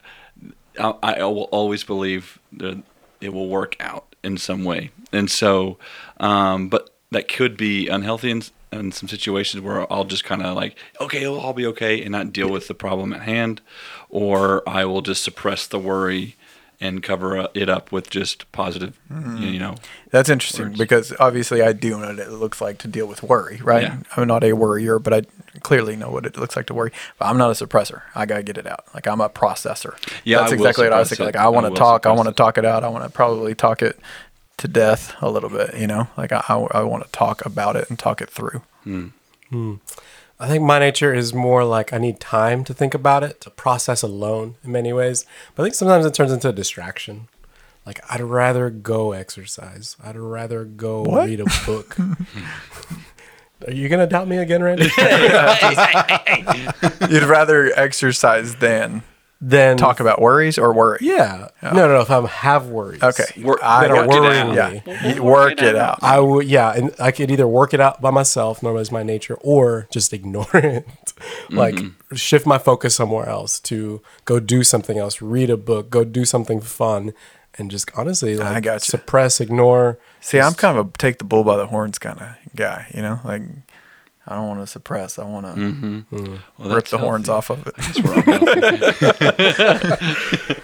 I, 0.77 0.94
I 1.01 1.23
will 1.23 1.44
always 1.51 1.83
believe 1.83 2.39
that 2.53 2.83
it 3.21 3.33
will 3.33 3.47
work 3.47 3.75
out 3.79 4.13
in 4.23 4.38
some 4.38 4.63
way. 4.63 4.91
And 5.12 5.31
so, 5.31 5.77
um, 6.19 6.67
but 6.67 6.89
that 7.12 7.27
could 7.27 7.56
be 7.56 7.88
unhealthy 7.88 8.31
in, 8.31 8.44
in 8.71 8.91
some 8.91 9.07
situations 9.07 9.63
where 9.63 9.91
I'll 9.91 10.03
just 10.03 10.25
kind 10.25 10.44
of 10.44 10.56
like, 10.56 10.77
okay, 11.00 11.21
it'll 11.21 11.39
all 11.39 11.53
be 11.53 11.65
okay, 11.68 12.01
and 12.01 12.11
not 12.11 12.33
deal 12.33 12.50
with 12.50 12.68
the 12.68 12.73
problem 12.73 13.13
at 13.13 13.21
hand, 13.21 13.61
or 14.09 14.68
I 14.68 14.83
will 14.85 15.01
just 15.01 15.23
suppress 15.23 15.65
the 15.65 15.79
worry 15.79 16.35
and 16.80 17.01
cover 17.01 17.48
it 17.54 17.69
up 17.69 17.92
with 17.92 18.10
just 18.10 18.51
positive, 18.51 19.00
mm-hmm. 19.12 19.44
you 19.44 19.60
know. 19.60 19.75
That's 20.10 20.30
interesting 20.30 20.68
Words. 20.68 20.77
because 20.77 21.14
obviously 21.19 21.61
I 21.61 21.73
do 21.73 21.92
know 21.92 22.07
what 22.07 22.19
it 22.19 22.31
looks 22.31 22.61
like 22.61 22.78
to 22.80 22.88
deal 22.88 23.07
with 23.07 23.23
worry, 23.23 23.59
right? 23.64 23.83
Yeah. 23.83 23.97
I'm 24.16 24.28
not 24.28 24.44
a 24.44 24.54
worrier, 24.54 24.99
but 24.99 25.14
I 25.14 25.21
clearly 25.61 25.95
know 25.95 26.09
what 26.09 26.26
it 26.26 26.38
looks 26.38 26.56
like 26.56 26.68
to 26.68 26.73
worry. 26.73 26.92
But 27.18 27.26
I'm 27.26 27.38
not 27.38 27.49
a 27.49 27.66
suppressor. 27.66 28.02
I 28.14 28.26
gotta 28.26 28.44
get 28.44 28.57
it 28.57 28.68
out. 28.68 28.85
Like 28.94 29.07
I'm 29.07 29.21
a 29.21 29.30
processor. 29.30 29.97
Yeah, 30.23 30.40
that's 30.40 30.52
I 30.52 30.56
exactly 30.56 30.85
what 30.85 30.94
I 30.94 30.99
was 30.99 31.09
suppress 31.09 31.28
thinking. 31.28 31.40
Like. 31.40 31.45
I 31.45 31.49
want 31.49 31.73
to 31.73 31.80
talk. 31.80 32.06
I 32.06 32.11
want 32.11 32.28
to 32.28 32.33
talk 32.35 32.57
it 32.57 32.66
out. 32.66 32.83
I 32.83 32.90
want 32.90 33.04
to 33.04 33.09
probably 33.09 33.56
talk 33.56 33.81
it 33.81 33.99
to 34.57 34.68
death 34.68 35.16
a 35.21 35.30
little 35.30 35.49
bit. 35.49 35.78
You 35.78 35.88
know, 35.88 36.07
like 36.18 36.31
I, 36.31 36.44
I, 36.47 36.56
I 36.56 36.83
want 36.83 37.04
to 37.04 37.11
talk 37.11 37.45
about 37.45 37.76
it 37.76 37.90
and 37.90 37.97
talk 37.97 38.21
it 38.21 38.30
through. 38.30 38.61
Hmm. 38.83 39.07
Hmm. 39.49 39.76
I 40.39 40.47
think 40.47 40.63
my 40.63 40.80
nature 40.80 41.13
is 41.13 41.33
more 41.33 41.63
like 41.63 41.94
I 41.94 41.97
need 41.97 42.19
time 42.19 42.63
to 42.65 42.73
think 42.73 42.94
about 42.94 43.23
it, 43.23 43.39
to 43.42 43.49
process 43.49 44.04
alone 44.04 44.56
in 44.63 44.71
many 44.73 44.92
ways. 44.92 45.25
But 45.56 45.63
I 45.63 45.65
think 45.65 45.75
sometimes 45.75 46.06
it 46.06 46.13
turns 46.13 46.31
into 46.33 46.49
a 46.49 46.54
distraction. 46.54 47.30
Like 47.85 48.01
I'd 48.11 48.21
rather 48.21 48.69
go 48.69 49.13
exercise. 49.13 49.95
I'd 50.04 50.18
rather 50.18 50.65
go 50.65 51.04
What? 51.04 51.27
read 51.27 51.39
a 51.39 51.45
book. 51.65 51.95
Are 53.68 53.71
you 53.71 53.87
gonna 53.87 54.07
doubt 54.07 54.27
me 54.27 54.37
again, 54.37 54.61
Randy? 54.61 54.89
You'd 57.09 57.23
rather 57.23 57.71
exercise 57.80 58.57
than 58.57 59.04
then 59.42 59.77
talk 59.77 59.99
about 59.99 60.21
worries 60.21 60.57
or 60.57 60.73
worry. 60.73 60.99
Yeah. 61.01 61.49
No, 61.61 61.71
no, 61.73 61.87
no. 61.87 62.01
If 62.01 62.09
I 62.09 62.25
have 62.25 62.68
worries, 62.68 63.04
Okay. 63.04 63.42
Work- 63.44 63.59
I 63.61 63.87
that 63.87 63.92
are 63.92 64.07
work 64.07 64.15
it 64.15 64.33
out. 64.37 64.73
me, 64.73 64.81
Yeah. 64.85 65.13
You 65.15 65.23
work 65.23 65.61
it 65.61 65.75
out. 65.75 65.99
I 66.01 66.19
would. 66.19 66.47
Yeah, 66.47 66.71
and 66.73 66.95
I 66.99 67.11
could 67.11 67.30
either 67.30 67.47
work 67.47 67.73
it 67.73 67.80
out 67.81 68.01
by 68.01 68.11
myself, 68.11 68.63
normally 68.63 68.81
is 68.83 68.92
my 68.92 69.04
nature, 69.04 69.35
or 69.42 69.87
just 69.92 70.13
ignore 70.13 70.47
it. 70.54 70.87
like 71.49 71.77
shift 72.13 72.45
my 72.45 72.57
focus 72.57 72.95
somewhere 72.95 73.27
else 73.27 73.59
to 73.61 74.01
go 74.25 74.39
do 74.39 74.63
something 74.63 74.97
else, 74.97 75.21
read 75.21 75.49
a 75.49 75.57
book, 75.57 75.89
go 75.89 76.04
do 76.04 76.25
something 76.25 76.61
fun, 76.61 77.13
and 77.57 77.69
just 77.71 77.89
honestly 77.95 78.35
like 78.37 78.47
I 78.47 78.54
got 78.56 78.61
gotcha. 78.75 78.85
suppress, 78.92 79.39
ignore. 79.42 79.97
See, 80.21 80.39
I'm 80.39 80.54
kind 80.54 80.77
of 80.77 80.87
a 80.87 80.89
take 80.97 81.19
the 81.19 81.23
bull 81.25 81.44
by 81.44 81.57
the 81.57 81.68
horns 81.68 81.99
kind 81.99 82.19
of 82.19 82.27
guy. 82.56 82.87
You 82.94 83.01
know, 83.01 83.19
like 83.23 83.42
I 84.27 84.35
don't 84.35 84.47
want 84.47 84.61
to 84.61 84.67
suppress. 84.67 85.19
I 85.19 85.25
want 85.25 85.45
to 85.45 85.53
Mm-hmm. 85.53 86.35
Well, 86.57 86.69
rip 86.69 86.69
that's 86.69 86.91
the 86.91 86.97
horns 86.97 87.29
off 87.29 87.49
of 87.49 87.67
it. 87.67 87.75
That's 87.77 88.01
where 88.01 88.23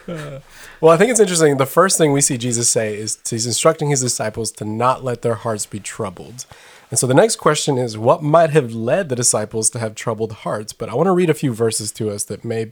I'm. 0.07 0.41
Well, 0.81 0.91
I 0.91 0.97
think 0.97 1.11
it's 1.11 1.19
interesting. 1.19 1.57
The 1.57 1.67
first 1.67 1.99
thing 1.99 2.11
we 2.11 2.21
see 2.21 2.39
Jesus 2.39 2.67
say 2.67 2.95
is 2.97 3.19
he's 3.29 3.45
instructing 3.45 3.91
his 3.91 4.01
disciples 4.01 4.51
to 4.53 4.65
not 4.65 5.03
let 5.03 5.21
their 5.21 5.35
hearts 5.35 5.67
be 5.67 5.79
troubled. 5.79 6.47
And 6.89 6.97
so 6.97 7.05
the 7.05 7.13
next 7.13 7.35
question 7.35 7.77
is 7.77 7.99
what 7.99 8.23
might 8.23 8.49
have 8.49 8.73
led 8.73 9.07
the 9.09 9.15
disciples 9.15 9.69
to 9.71 9.79
have 9.79 9.93
troubled 9.93 10.31
hearts? 10.31 10.73
But 10.73 10.89
I 10.89 10.95
want 10.95 11.05
to 11.05 11.11
read 11.11 11.29
a 11.29 11.35
few 11.35 11.53
verses 11.53 11.91
to 11.93 12.09
us 12.09 12.23
that 12.25 12.43
may 12.43 12.71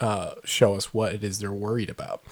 uh, 0.00 0.36
show 0.44 0.74
us 0.76 0.94
what 0.94 1.12
it 1.12 1.22
is 1.22 1.38
they're 1.38 1.52
worried 1.52 1.90
about. 1.90 2.22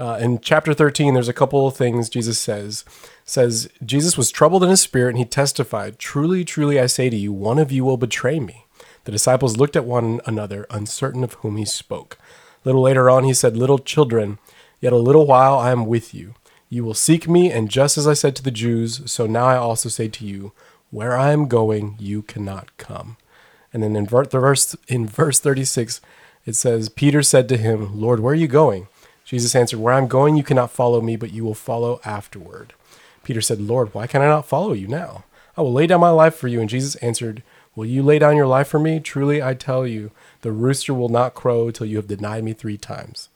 Uh, 0.00 0.18
in 0.20 0.38
chapter 0.40 0.72
13, 0.74 1.14
there's 1.14 1.28
a 1.28 1.32
couple 1.32 1.66
of 1.66 1.76
things 1.76 2.08
Jesus 2.08 2.38
says. 2.38 2.84
Says 3.24 3.68
Jesus 3.84 4.16
was 4.16 4.30
troubled 4.30 4.62
in 4.62 4.70
his 4.70 4.80
spirit, 4.80 5.10
and 5.10 5.18
he 5.18 5.24
testified, 5.24 5.98
"Truly, 5.98 6.44
truly, 6.44 6.78
I 6.78 6.86
say 6.86 7.10
to 7.10 7.16
you, 7.16 7.32
one 7.32 7.58
of 7.58 7.72
you 7.72 7.84
will 7.84 7.96
betray 7.96 8.38
me." 8.38 8.66
The 9.04 9.12
disciples 9.12 9.56
looked 9.56 9.76
at 9.76 9.84
one 9.84 10.20
another, 10.24 10.66
uncertain 10.70 11.24
of 11.24 11.34
whom 11.34 11.56
he 11.56 11.64
spoke. 11.64 12.16
A 12.64 12.68
little 12.68 12.82
later 12.82 13.10
on, 13.10 13.24
he 13.24 13.34
said, 13.34 13.56
"Little 13.56 13.78
children, 13.78 14.38
yet 14.80 14.92
a 14.92 14.96
little 14.96 15.26
while 15.26 15.58
I 15.58 15.72
am 15.72 15.86
with 15.86 16.14
you. 16.14 16.34
You 16.68 16.84
will 16.84 16.94
seek 16.94 17.28
me, 17.28 17.50
and 17.50 17.70
just 17.70 17.98
as 17.98 18.06
I 18.06 18.12
said 18.14 18.36
to 18.36 18.42
the 18.42 18.50
Jews, 18.50 19.00
so 19.10 19.26
now 19.26 19.46
I 19.46 19.56
also 19.56 19.88
say 19.88 20.08
to 20.08 20.24
you, 20.24 20.52
where 20.90 21.16
I 21.16 21.32
am 21.32 21.48
going, 21.48 21.96
you 21.98 22.22
cannot 22.22 22.76
come. 22.76 23.16
And 23.72 23.82
then 23.82 23.96
in 23.96 24.06
verse 24.06 24.76
in 24.86 25.06
verse 25.06 25.38
36, 25.38 26.00
it 26.46 26.56
says, 26.56 26.88
Peter 26.88 27.22
said 27.22 27.48
to 27.48 27.56
him, 27.56 27.98
Lord, 28.00 28.20
where 28.20 28.32
are 28.32 28.36
you 28.36 28.48
going? 28.48 28.88
Jesus 29.28 29.54
answered, 29.54 29.78
Where 29.78 29.92
I'm 29.92 30.06
going, 30.06 30.38
you 30.38 30.42
cannot 30.42 30.70
follow 30.70 31.02
me, 31.02 31.14
but 31.14 31.34
you 31.34 31.44
will 31.44 31.52
follow 31.52 32.00
afterward. 32.02 32.72
Peter 33.24 33.42
said, 33.42 33.60
Lord, 33.60 33.92
why 33.92 34.06
can 34.06 34.22
I 34.22 34.26
not 34.26 34.46
follow 34.46 34.72
you 34.72 34.88
now? 34.88 35.24
I 35.54 35.60
will 35.60 35.72
lay 35.74 35.86
down 35.86 36.00
my 36.00 36.08
life 36.08 36.34
for 36.34 36.48
you. 36.48 36.62
And 36.62 36.70
Jesus 36.70 36.94
answered, 36.96 37.42
Will 37.76 37.84
you 37.84 38.02
lay 38.02 38.18
down 38.18 38.36
your 38.36 38.46
life 38.46 38.68
for 38.68 38.78
me? 38.78 39.00
Truly, 39.00 39.42
I 39.42 39.52
tell 39.52 39.86
you, 39.86 40.12
the 40.40 40.50
rooster 40.50 40.94
will 40.94 41.10
not 41.10 41.34
crow 41.34 41.70
till 41.70 41.86
you 41.86 41.98
have 41.98 42.06
denied 42.06 42.42
me 42.42 42.54
three 42.54 42.78
times. 42.78 43.28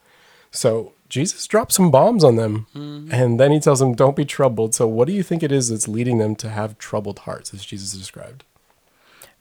So 0.49 0.93
Jesus 1.09 1.45
drops 1.45 1.75
some 1.75 1.91
bombs 1.91 2.23
on 2.23 2.37
them, 2.37 2.65
mm-hmm. 2.73 3.13
and 3.13 3.39
then 3.39 3.51
he 3.51 3.59
tells 3.59 3.79
them, 3.79 3.93
Don't 3.93 4.15
be 4.15 4.25
troubled. 4.25 4.73
So, 4.73 4.87
what 4.87 5.07
do 5.07 5.13
you 5.13 5.21
think 5.21 5.43
it 5.43 5.51
is 5.51 5.69
that's 5.69 5.87
leading 5.87 6.17
them 6.17 6.35
to 6.37 6.49
have 6.49 6.79
troubled 6.79 7.19
hearts, 7.19 7.53
as 7.53 7.63
Jesus 7.63 7.93
described? 7.93 8.43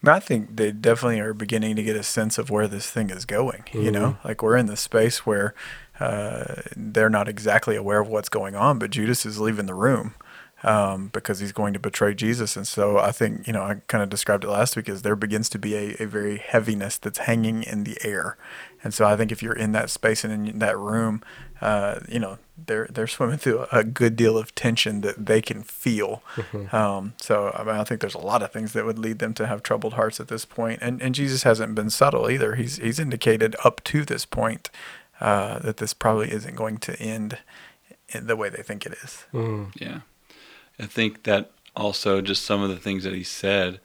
I, 0.04 0.20
think 0.20 0.56
they 0.56 0.72
definitely 0.72 1.20
are 1.20 1.34
beginning 1.34 1.76
to 1.76 1.82
get 1.82 1.96
a 1.96 2.02
sense 2.02 2.38
of 2.38 2.50
where 2.50 2.68
this 2.68 2.90
thing 2.90 3.10
is 3.10 3.24
going. 3.24 3.64
You 3.72 3.90
know, 3.90 4.18
like 4.24 4.42
we're 4.42 4.56
in 4.56 4.66
the 4.66 4.76
space 4.76 5.24
where 5.24 5.54
uh, 6.00 6.62
they're 6.76 7.10
not 7.10 7.28
exactly 7.28 7.76
aware 7.76 8.00
of 8.00 8.08
what's 8.08 8.28
going 8.28 8.54
on, 8.54 8.78
but 8.78 8.90
Judas 8.90 9.24
is 9.24 9.38
leaving 9.38 9.66
the 9.66 9.74
room 9.74 10.14
um, 10.64 11.08
because 11.12 11.40
he's 11.40 11.52
going 11.52 11.72
to 11.72 11.78
betray 11.78 12.14
Jesus. 12.14 12.56
And 12.56 12.66
so 12.66 12.98
I 12.98 13.12
think, 13.12 13.46
you 13.46 13.52
know, 13.52 13.62
I 13.62 13.74
kind 13.88 14.02
of 14.02 14.10
described 14.10 14.44
it 14.44 14.48
last 14.48 14.76
week 14.76 14.88
as 14.88 15.02
there 15.02 15.16
begins 15.16 15.48
to 15.50 15.58
be 15.58 15.74
a, 15.74 15.96
a 16.02 16.06
very 16.06 16.38
heaviness 16.38 16.98
that's 16.98 17.18
hanging 17.18 17.62
in 17.62 17.84
the 17.84 17.96
air. 18.02 18.36
And 18.84 18.92
so 18.92 19.04
I 19.06 19.16
think 19.16 19.30
if 19.30 19.42
you're 19.42 19.52
in 19.52 19.72
that 19.72 19.90
space 19.90 20.24
and 20.24 20.48
in 20.48 20.58
that 20.58 20.76
room, 20.76 21.22
uh, 21.60 22.00
you 22.08 22.18
know, 22.18 22.38
they're 22.66 22.88
they're 22.90 23.06
swimming 23.06 23.38
through 23.38 23.66
a 23.70 23.84
good 23.84 24.16
deal 24.16 24.36
of 24.36 24.54
tension 24.54 25.00
that 25.02 25.26
they 25.26 25.40
can 25.40 25.62
feel. 25.62 26.22
Um, 26.72 27.14
so 27.20 27.52
I 27.54 27.64
mean, 27.64 27.76
I 27.76 27.84
think 27.84 28.00
there's 28.00 28.14
a 28.14 28.18
lot 28.18 28.42
of 28.42 28.52
things 28.52 28.72
that 28.72 28.84
would 28.84 28.98
lead 28.98 29.18
them 29.20 29.34
to 29.34 29.46
have 29.46 29.62
troubled 29.62 29.94
hearts 29.94 30.20
at 30.20 30.28
this 30.28 30.44
point. 30.44 30.80
And 30.82 31.00
and 31.00 31.14
Jesus 31.14 31.44
hasn't 31.44 31.74
been 31.74 31.90
subtle 31.90 32.28
either. 32.30 32.56
He's 32.56 32.76
he's 32.78 32.98
indicated 32.98 33.54
up 33.64 33.82
to 33.84 34.04
this 34.04 34.24
point 34.24 34.70
uh, 35.20 35.60
that 35.60 35.76
this 35.76 35.94
probably 35.94 36.32
isn't 36.32 36.56
going 36.56 36.78
to 36.78 37.00
end 37.00 37.38
in 38.08 38.26
the 38.26 38.36
way 38.36 38.48
they 38.48 38.62
think 38.62 38.84
it 38.84 38.92
is. 39.04 39.24
Yeah. 39.76 40.00
I 40.78 40.86
think 40.86 41.22
that 41.24 41.52
also 41.76 42.20
just 42.20 42.44
some 42.44 42.60
of 42.62 42.70
the 42.70 42.76
things 42.78 43.04
that 43.04 43.14
he 43.14 43.22
said. 43.24 43.80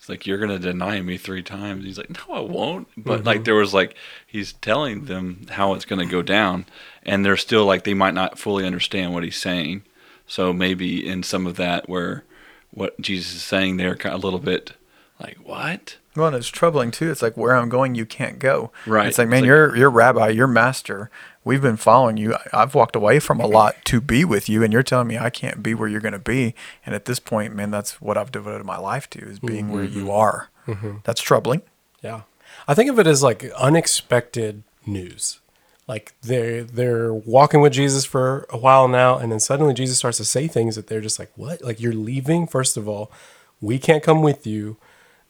It's 0.00 0.08
like 0.08 0.26
you're 0.26 0.38
gonna 0.38 0.58
deny 0.58 1.02
me 1.02 1.18
three 1.18 1.42
times. 1.42 1.84
He's 1.84 1.98
like, 1.98 2.08
no, 2.08 2.34
I 2.34 2.40
won't. 2.40 2.88
But 2.96 3.22
like 3.24 3.36
mm-hmm. 3.36 3.44
there 3.44 3.54
was 3.54 3.74
like 3.74 3.94
he's 4.26 4.54
telling 4.54 5.04
them 5.04 5.44
how 5.50 5.74
it's 5.74 5.84
gonna 5.84 6.06
go 6.06 6.22
down, 6.22 6.64
and 7.02 7.22
they're 7.22 7.36
still 7.36 7.66
like 7.66 7.84
they 7.84 7.92
might 7.92 8.14
not 8.14 8.38
fully 8.38 8.64
understand 8.64 9.12
what 9.12 9.24
he's 9.24 9.36
saying. 9.36 9.82
So 10.26 10.54
maybe 10.54 11.06
in 11.06 11.22
some 11.22 11.46
of 11.46 11.56
that 11.56 11.86
where 11.86 12.24
what 12.70 12.98
Jesus 12.98 13.34
is 13.34 13.42
saying, 13.42 13.76
they're 13.76 13.94
kind 13.94 14.14
of 14.14 14.22
a 14.22 14.26
little 14.26 14.40
bit 14.40 14.72
like 15.22 15.36
what? 15.44 15.98
Well, 16.16 16.28
and 16.28 16.36
it's 16.36 16.48
troubling 16.48 16.90
too. 16.90 17.10
It's 17.10 17.22
like 17.22 17.36
where 17.36 17.54
I'm 17.54 17.68
going, 17.68 17.94
you 17.94 18.04
can't 18.04 18.38
go. 18.38 18.72
Right. 18.86 19.06
It's 19.06 19.18
like, 19.18 19.26
It's 19.26 19.30
man, 19.30 19.40
like- 19.42 19.46
you're 19.46 19.76
you're 19.76 19.90
rabbi, 19.90 20.28
you're 20.28 20.46
master. 20.46 21.10
We've 21.42 21.62
been 21.62 21.76
following 21.78 22.18
you. 22.18 22.36
I've 22.52 22.74
walked 22.74 22.94
away 22.94 23.18
from 23.18 23.40
a 23.40 23.46
lot 23.46 23.76
to 23.86 24.00
be 24.00 24.26
with 24.26 24.48
you, 24.48 24.62
and 24.62 24.72
you're 24.72 24.82
telling 24.82 25.08
me 25.08 25.16
I 25.16 25.30
can't 25.30 25.62
be 25.62 25.72
where 25.72 25.88
you're 25.88 26.00
going 26.00 26.12
to 26.12 26.18
be. 26.18 26.54
And 26.84 26.94
at 26.94 27.06
this 27.06 27.18
point, 27.18 27.54
man, 27.54 27.70
that's 27.70 28.00
what 28.00 28.18
I've 28.18 28.30
devoted 28.30 28.64
my 28.66 28.76
life 28.76 29.08
to 29.10 29.20
is 29.20 29.38
being 29.38 29.70
where 29.70 29.84
mm-hmm. 29.84 29.98
you 29.98 30.12
are. 30.12 30.50
Mm-hmm. 30.66 30.98
That's 31.04 31.22
troubling. 31.22 31.62
Yeah. 32.02 32.22
I 32.68 32.74
think 32.74 32.90
of 32.90 32.98
it 32.98 33.06
as 33.06 33.22
like 33.22 33.44
unexpected 33.56 34.64
news. 34.84 35.40
Like 35.88 36.14
they're 36.22 36.62
they're 36.62 37.12
walking 37.12 37.60
with 37.60 37.72
Jesus 37.72 38.04
for 38.04 38.46
a 38.50 38.58
while 38.58 38.86
now, 38.86 39.16
and 39.16 39.32
then 39.32 39.40
suddenly 39.40 39.74
Jesus 39.74 39.98
starts 39.98 40.18
to 40.18 40.24
say 40.24 40.46
things 40.46 40.76
that 40.76 40.86
they're 40.88 41.00
just 41.00 41.18
like, 41.18 41.32
What? 41.36 41.62
Like 41.62 41.80
you're 41.80 41.92
leaving, 41.92 42.46
first 42.46 42.76
of 42.76 42.88
all. 42.88 43.10
We 43.60 43.78
can't 43.78 44.02
come 44.02 44.22
with 44.22 44.46
you, 44.46 44.76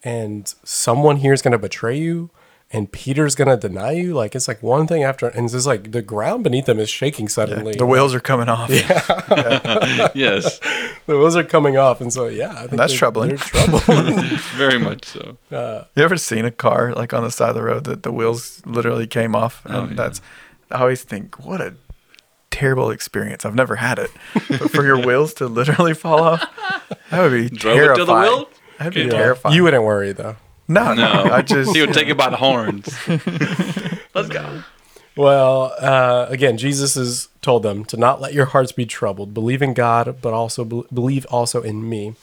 and 0.05 0.53
someone 0.65 1.17
here 1.17 1.33
is 1.33 1.43
gonna 1.43 1.59
betray 1.59 1.97
you, 1.99 2.31
and 2.73 2.91
Peter's 2.93 3.35
gonna 3.35 3.57
deny 3.57 3.93
you. 3.93 4.15
Like 4.15 4.35
it's 4.35 4.47
like 4.49 4.63
one 4.63 4.87
thing 4.87 5.03
after 5.03 5.27
and 5.29 5.45
it's 5.45 5.53
just 5.55 5.67
like 5.67 5.93
the 5.93 6.03
ground 6.03 6.45
beneath 6.45 6.67
them 6.67 6.79
is 6.79 6.89
shaking 6.89 7.29
suddenly. 7.29 7.75
The 7.75 7.87
wheels 7.87 8.15
are 8.15 8.21
coming 8.21 8.49
off. 8.49 8.71
Yeah. 8.71 10.09
yes, 10.15 10.59
the 11.07 11.17
wheels 11.19 11.37
are 11.37 11.45
coming 11.45 11.77
off, 11.77 12.01
and 12.01 12.13
so 12.13 12.27
yeah, 12.29 12.53
I 12.53 12.61
think 12.67 12.73
That's 12.73 12.93
they're- 12.93 12.99
troubling. 12.99 13.29
They're 13.31 13.39
troubled. 13.39 13.83
very 14.57 14.79
much 14.79 15.05
so. 15.07 15.37
Uh, 15.51 15.85
you 15.97 16.03
ever 16.05 16.17
seen 16.17 16.45
a 16.45 16.51
car 16.51 16.93
like 16.95 17.13
on 17.13 17.23
the 17.25 17.31
side 17.31 17.51
of 17.51 17.55
the 17.57 17.63
road 17.63 17.85
that 17.85 18.03
the 18.03 18.13
wheels 18.13 18.63
literally 18.67 19.07
came 19.07 19.35
off? 19.35 19.63
Oh, 19.67 19.71
and 19.71 19.77
Oh, 19.79 19.89
yeah. 19.91 19.95
that's 19.97 20.21
I 20.71 20.81
always 20.83 21.03
think, 21.03 21.45
what 21.45 21.61
a 21.61 21.75
terrible 22.53 22.91
experience. 22.91 23.45
I've 23.45 23.55
never 23.57 23.77
had 23.77 23.99
it. 23.99 24.11
But 24.49 24.71
for 24.71 24.85
your 24.85 25.05
wheels 25.05 25.35
to 25.35 25.47
literally 25.49 25.95
fall 25.95 26.23
off, 26.23 26.45
that 27.11 27.21
would 27.23 27.33
be 27.33 27.49
Drove 27.57 27.75
it 27.77 27.79
terrifying. 27.81 27.99
to 27.99 28.05
the 28.05 28.15
wheel? 28.21 28.49
That'd 28.81 28.95
be 28.95 29.03
Yeah. 29.03 29.11
terrifying. 29.11 29.55
you 29.55 29.63
wouldn't 29.63 29.85
worry 29.85 30.11
though. 30.13 30.35
no, 30.67 30.93
no, 30.95 31.25
No, 31.25 31.33
I 31.33 31.43
just 31.43 31.73
he 31.77 31.81
would 31.81 31.95
take 31.95 32.09
it 32.09 32.17
by 32.17 32.29
the 32.31 32.37
horns. 32.39 32.89
Let's 34.15 34.29
go. 34.29 34.63
Well, 35.17 35.75
uh, 35.79 36.27
again, 36.29 36.57
Jesus 36.57 36.95
has 36.95 37.29
told 37.43 37.63
them 37.63 37.85
to 37.87 37.97
not 37.97 38.21
let 38.21 38.33
your 38.33 38.47
hearts 38.47 38.73
be 38.73 38.87
troubled. 38.87 39.35
Believe 39.35 39.61
in 39.63 39.75
God, 39.75 40.19
but 40.23 40.33
also 40.33 40.65
be- 40.65 40.85
believe 40.93 41.27
also 41.27 41.63
in 41.63 41.89
me. 41.89 42.07
And 42.09 42.17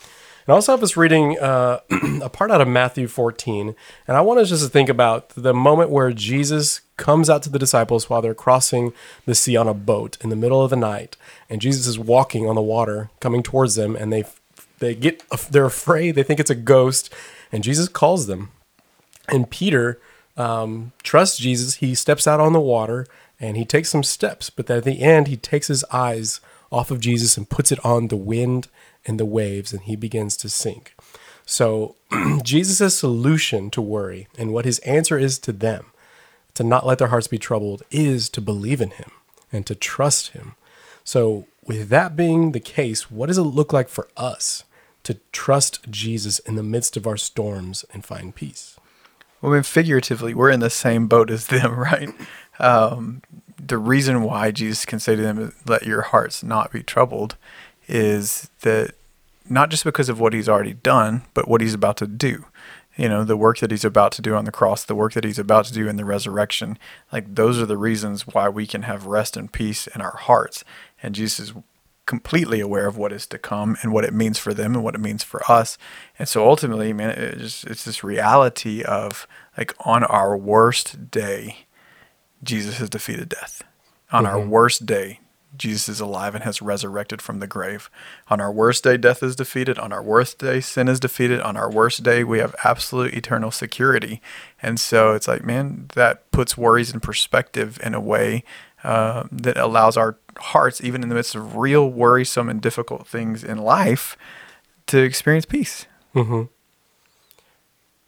I 0.48 0.52
also 0.54 0.72
have 0.72 0.82
us 0.82 0.96
reading 0.96 1.38
uh, 1.38 1.80
a 2.22 2.30
part 2.30 2.50
out 2.50 2.60
of 2.62 2.66
Matthew 2.68 3.06
14. 3.06 3.74
And 4.08 4.16
I 4.16 4.20
want 4.22 4.40
us 4.40 4.48
just 4.48 4.64
to 4.64 4.70
think 4.70 4.88
about 4.88 5.28
the 5.30 5.52
moment 5.54 5.90
where 5.90 6.10
Jesus 6.12 6.80
comes 6.96 7.28
out 7.30 7.42
to 7.44 7.50
the 7.50 7.58
disciples 7.58 8.08
while 8.08 8.22
they're 8.22 8.34
crossing 8.34 8.92
the 9.26 9.34
sea 9.34 9.56
on 9.56 9.68
a 9.68 9.74
boat 9.74 10.16
in 10.22 10.30
the 10.30 10.36
middle 10.36 10.62
of 10.64 10.70
the 10.70 10.76
night. 10.76 11.16
And 11.50 11.60
Jesus 11.60 11.86
is 11.86 11.98
walking 11.98 12.48
on 12.48 12.54
the 12.54 12.62
water, 12.62 13.10
coming 13.20 13.42
towards 13.42 13.74
them, 13.74 13.94
and 13.94 14.10
they 14.12 14.24
they 14.78 14.94
get 14.94 15.22
they're 15.50 15.64
afraid. 15.64 16.14
They 16.14 16.22
think 16.22 16.40
it's 16.40 16.50
a 16.50 16.54
ghost, 16.54 17.12
and 17.52 17.64
Jesus 17.64 17.88
calls 17.88 18.26
them. 18.26 18.50
And 19.28 19.50
Peter 19.50 20.00
um, 20.36 20.92
trusts 21.02 21.38
Jesus. 21.38 21.76
He 21.76 21.94
steps 21.94 22.26
out 22.26 22.40
on 22.40 22.52
the 22.52 22.60
water 22.60 23.06
and 23.40 23.56
he 23.56 23.64
takes 23.64 23.88
some 23.90 24.02
steps, 24.02 24.50
but 24.50 24.68
at 24.70 24.84
the 24.84 25.00
end, 25.00 25.28
he 25.28 25.36
takes 25.36 25.68
his 25.68 25.84
eyes 25.92 26.40
off 26.72 26.90
of 26.90 27.00
Jesus 27.00 27.36
and 27.36 27.48
puts 27.48 27.70
it 27.70 27.84
on 27.84 28.08
the 28.08 28.16
wind 28.16 28.68
and 29.06 29.18
the 29.18 29.24
waves, 29.24 29.72
and 29.72 29.82
he 29.82 29.96
begins 29.96 30.36
to 30.36 30.48
sink. 30.48 30.94
So, 31.46 31.94
Jesus' 32.42 32.98
solution 32.98 33.70
to 33.70 33.80
worry 33.80 34.28
and 34.36 34.52
what 34.52 34.64
his 34.64 34.80
answer 34.80 35.18
is 35.18 35.38
to 35.40 35.52
them 35.52 35.86
to 36.54 36.64
not 36.64 36.84
let 36.84 36.98
their 36.98 37.08
hearts 37.08 37.28
be 37.28 37.38
troubled 37.38 37.82
is 37.90 38.28
to 38.30 38.40
believe 38.40 38.80
in 38.80 38.90
him 38.90 39.12
and 39.52 39.64
to 39.66 39.74
trust 39.74 40.32
him. 40.32 40.56
So, 41.04 41.46
with 41.64 41.88
that 41.90 42.16
being 42.16 42.52
the 42.52 42.60
case, 42.60 43.10
what 43.10 43.26
does 43.26 43.38
it 43.38 43.42
look 43.42 43.72
like 43.72 43.88
for 43.88 44.08
us 44.16 44.64
to 45.08 45.18
trust 45.32 45.90
Jesus 45.90 46.38
in 46.40 46.56
the 46.56 46.62
midst 46.62 46.94
of 46.94 47.06
our 47.06 47.16
storms 47.16 47.82
and 47.94 48.04
find 48.04 48.34
peace? 48.34 48.76
Well, 49.40 49.52
I 49.52 49.54
mean, 49.54 49.62
figuratively, 49.62 50.34
we're 50.34 50.50
in 50.50 50.60
the 50.60 50.68
same 50.68 51.06
boat 51.06 51.30
as 51.30 51.46
them, 51.46 51.76
right? 51.78 52.10
Um, 52.58 53.22
the 53.58 53.78
reason 53.78 54.22
why 54.22 54.50
Jesus 54.50 54.84
can 54.84 55.00
say 55.00 55.16
to 55.16 55.22
them, 55.22 55.54
"Let 55.66 55.86
your 55.86 56.02
hearts 56.02 56.42
not 56.42 56.72
be 56.72 56.82
troubled," 56.82 57.36
is 57.86 58.50
that 58.60 58.96
not 59.48 59.70
just 59.70 59.82
because 59.82 60.10
of 60.10 60.20
what 60.20 60.34
He's 60.34 60.48
already 60.48 60.74
done, 60.74 61.22
but 61.32 61.48
what 61.48 61.62
He's 61.62 61.72
about 61.72 61.96
to 61.98 62.06
do. 62.06 62.44
You 62.98 63.08
know, 63.08 63.24
the 63.24 63.36
work 63.36 63.60
that 63.60 63.70
He's 63.70 63.86
about 63.86 64.12
to 64.12 64.22
do 64.22 64.34
on 64.34 64.44
the 64.44 64.52
cross, 64.52 64.84
the 64.84 64.94
work 64.94 65.14
that 65.14 65.24
He's 65.24 65.38
about 65.38 65.64
to 65.66 65.72
do 65.72 65.88
in 65.88 65.96
the 65.96 66.04
resurrection. 66.04 66.76
Like 67.10 67.34
those 67.34 67.58
are 67.58 67.66
the 67.66 67.78
reasons 67.78 68.26
why 68.26 68.50
we 68.50 68.66
can 68.66 68.82
have 68.82 69.06
rest 69.06 69.38
and 69.38 69.50
peace 69.50 69.86
in 69.86 70.02
our 70.02 70.18
hearts. 70.18 70.64
And 71.02 71.14
Jesus 71.14 71.54
completely 72.08 72.58
aware 72.58 72.88
of 72.88 72.96
what 72.96 73.12
is 73.12 73.26
to 73.28 73.38
come 73.38 73.76
and 73.82 73.92
what 73.92 74.04
it 74.04 74.12
means 74.12 74.38
for 74.38 74.52
them 74.52 74.74
and 74.74 74.82
what 74.82 74.96
it 74.96 75.00
means 75.00 75.22
for 75.22 75.48
us. 75.48 75.78
And 76.18 76.28
so 76.28 76.48
ultimately, 76.48 76.92
man, 76.92 77.10
it 77.10 77.38
just, 77.38 77.64
it's 77.66 77.84
this 77.84 78.02
reality 78.02 78.82
of 78.82 79.28
like 79.56 79.74
on 79.86 80.02
our 80.04 80.36
worst 80.36 81.10
day, 81.10 81.66
Jesus 82.42 82.78
has 82.78 82.88
defeated 82.88 83.28
death. 83.28 83.62
On 84.10 84.26
our 84.26 84.38
mm-hmm. 84.38 84.50
worst 84.50 84.86
day, 84.86 85.20
Jesus 85.56 85.88
is 85.88 86.00
alive 86.00 86.34
and 86.34 86.44
has 86.44 86.62
resurrected 86.62 87.20
from 87.20 87.40
the 87.40 87.46
grave. 87.46 87.90
On 88.28 88.40
our 88.40 88.52
worst 88.52 88.84
day, 88.84 88.96
death 88.96 89.22
is 89.22 89.36
defeated. 89.36 89.78
On 89.78 89.92
our 89.92 90.02
worst 90.02 90.38
day, 90.38 90.60
sin 90.60 90.88
is 90.88 91.00
defeated. 91.00 91.40
On 91.40 91.56
our 91.56 91.70
worst 91.70 92.02
day, 92.02 92.22
we 92.22 92.38
have 92.38 92.54
absolute 92.64 93.14
eternal 93.14 93.50
security. 93.50 94.22
And 94.62 94.78
so 94.78 95.14
it's 95.14 95.28
like, 95.28 95.44
man, 95.44 95.88
that 95.94 96.30
puts 96.30 96.56
worries 96.56 96.92
in 96.92 97.00
perspective 97.00 97.78
in 97.82 97.94
a 97.94 98.00
way 98.00 98.44
uh, 98.84 99.24
that 99.32 99.56
allows 99.56 99.96
our 99.96 100.18
hearts, 100.38 100.80
even 100.82 101.02
in 101.02 101.08
the 101.08 101.14
midst 101.14 101.34
of 101.34 101.56
real 101.56 101.90
worrisome 101.90 102.48
and 102.48 102.60
difficult 102.60 103.06
things 103.06 103.42
in 103.42 103.58
life, 103.58 104.16
to 104.86 104.98
experience 104.98 105.44
peace. 105.44 105.86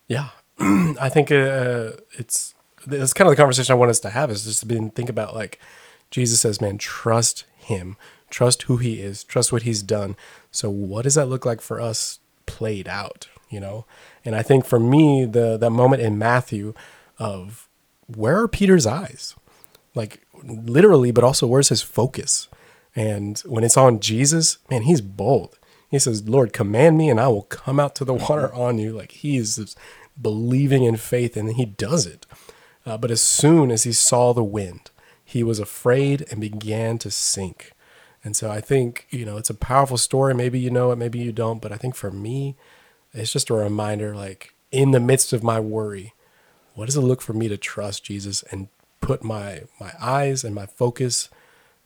Yeah, 0.09 0.31
I 0.59 1.09
think 1.09 1.31
uh, 1.31 1.93
it's 2.13 2.55
it's 2.87 3.13
kind 3.13 3.29
of 3.29 3.33
the 3.33 3.41
conversation 3.41 3.73
I 3.73 3.77
want 3.77 3.91
us 3.91 4.01
to 4.01 4.11
have 4.11 4.31
is 4.31 4.45
just 4.45 4.69
to 4.69 4.89
think 4.91 5.09
about 5.09 5.35
like 5.35 5.61
Jesus 6.11 6.41
says, 6.41 6.61
man, 6.61 6.79
trust 6.79 7.45
Him, 7.57 7.97
trust 8.31 8.63
who 8.63 8.79
He 8.79 9.01
is, 9.01 9.23
trust 9.23 9.53
what 9.53 9.63
He's 9.63 9.83
done. 9.83 10.17
So, 10.51 10.71
what 10.71 11.03
does 11.03 11.15
that 11.15 11.27
look 11.27 11.45
like 11.45 11.61
for 11.61 11.81
us 11.81 12.19
played 12.47 12.89
out? 12.89 13.29
You 13.49 13.61
know, 13.61 13.87
and 14.25 14.35
I 14.35 14.43
think 14.43 14.65
for 14.65 14.81
me, 14.81 15.25
the 15.25 15.57
that 15.57 15.71
moment 15.71 16.03
in 16.03 16.19
Matthew 16.19 16.75
of 17.19 17.69
where 18.07 18.41
are 18.41 18.49
Peter's 18.49 18.87
eyes, 18.87 19.35
like 19.95 20.27
literally, 20.43 21.11
but 21.11 21.25
also 21.25 21.47
where's 21.47 21.69
his 21.69 21.83
focus? 21.83 22.49
And 22.95 23.39
when 23.41 23.65
it's 23.65 23.77
on 23.77 24.01
Jesus, 24.01 24.59
man, 24.71 24.83
he's 24.83 25.01
bold. 25.01 25.59
He 25.91 25.99
says, 25.99 26.29
Lord, 26.29 26.53
command 26.53 26.99
me 26.99 27.09
and 27.09 27.21
I 27.21 27.29
will 27.29 27.43
come 27.43 27.81
out 27.81 27.95
to 27.97 28.05
the 28.05 28.15
water 28.15 28.53
on 28.55 28.79
you. 28.79 28.93
Like 28.93 29.13
he 29.13 29.37
is 29.37 29.75
believing 30.21 30.85
in 30.85 30.97
faith 30.97 31.37
and 31.37 31.53
he 31.55 31.65
does 31.65 32.07
it. 32.07 32.27
Uh, 32.87 32.97
but 32.97 33.11
as 33.11 33.21
soon 33.21 33.71
as 33.71 33.83
he 33.83 33.93
saw 33.93 34.33
the 34.33 34.45
wind, 34.45 34.91
he 35.25 35.43
was 35.43 35.59
afraid 35.59 36.25
and 36.31 36.41
began 36.41 36.99
to 36.99 37.11
sink. 37.11 37.73
And 38.23 38.37
so 38.37 38.51
I 38.51 38.61
think, 38.61 39.07
you 39.11 39.25
know, 39.25 39.37
it's 39.37 39.51
a 39.51 39.55
powerful 39.55 39.97
story. 39.97 40.35
Maybe 40.35 40.59
you 40.59 40.71
know 40.71 40.91
it, 40.93 40.97
maybe 40.97 41.19
you 41.19 41.33
don't. 41.33 41.63
But 41.63 41.73
I 41.73 41.77
think 41.77 41.95
for 41.95 42.11
me, 42.11 42.57
it's 43.13 43.33
just 43.33 43.51
a 43.51 43.55
reminder 43.55 44.15
like, 44.15 44.55
in 44.71 44.93
the 44.93 45.01
midst 45.01 45.33
of 45.33 45.43
my 45.43 45.59
worry, 45.59 46.15
what 46.75 46.87
does 46.87 46.97
it 46.97 47.01
look 47.01 47.21
for 47.21 47.33
me 47.33 47.49
to 47.49 47.57
trust 47.57 48.05
Jesus 48.05 48.43
and 48.51 48.69
put 49.01 49.25
my 49.25 49.63
my 49.81 49.93
eyes 50.01 50.45
and 50.45 50.55
my 50.55 50.67
focus 50.67 51.29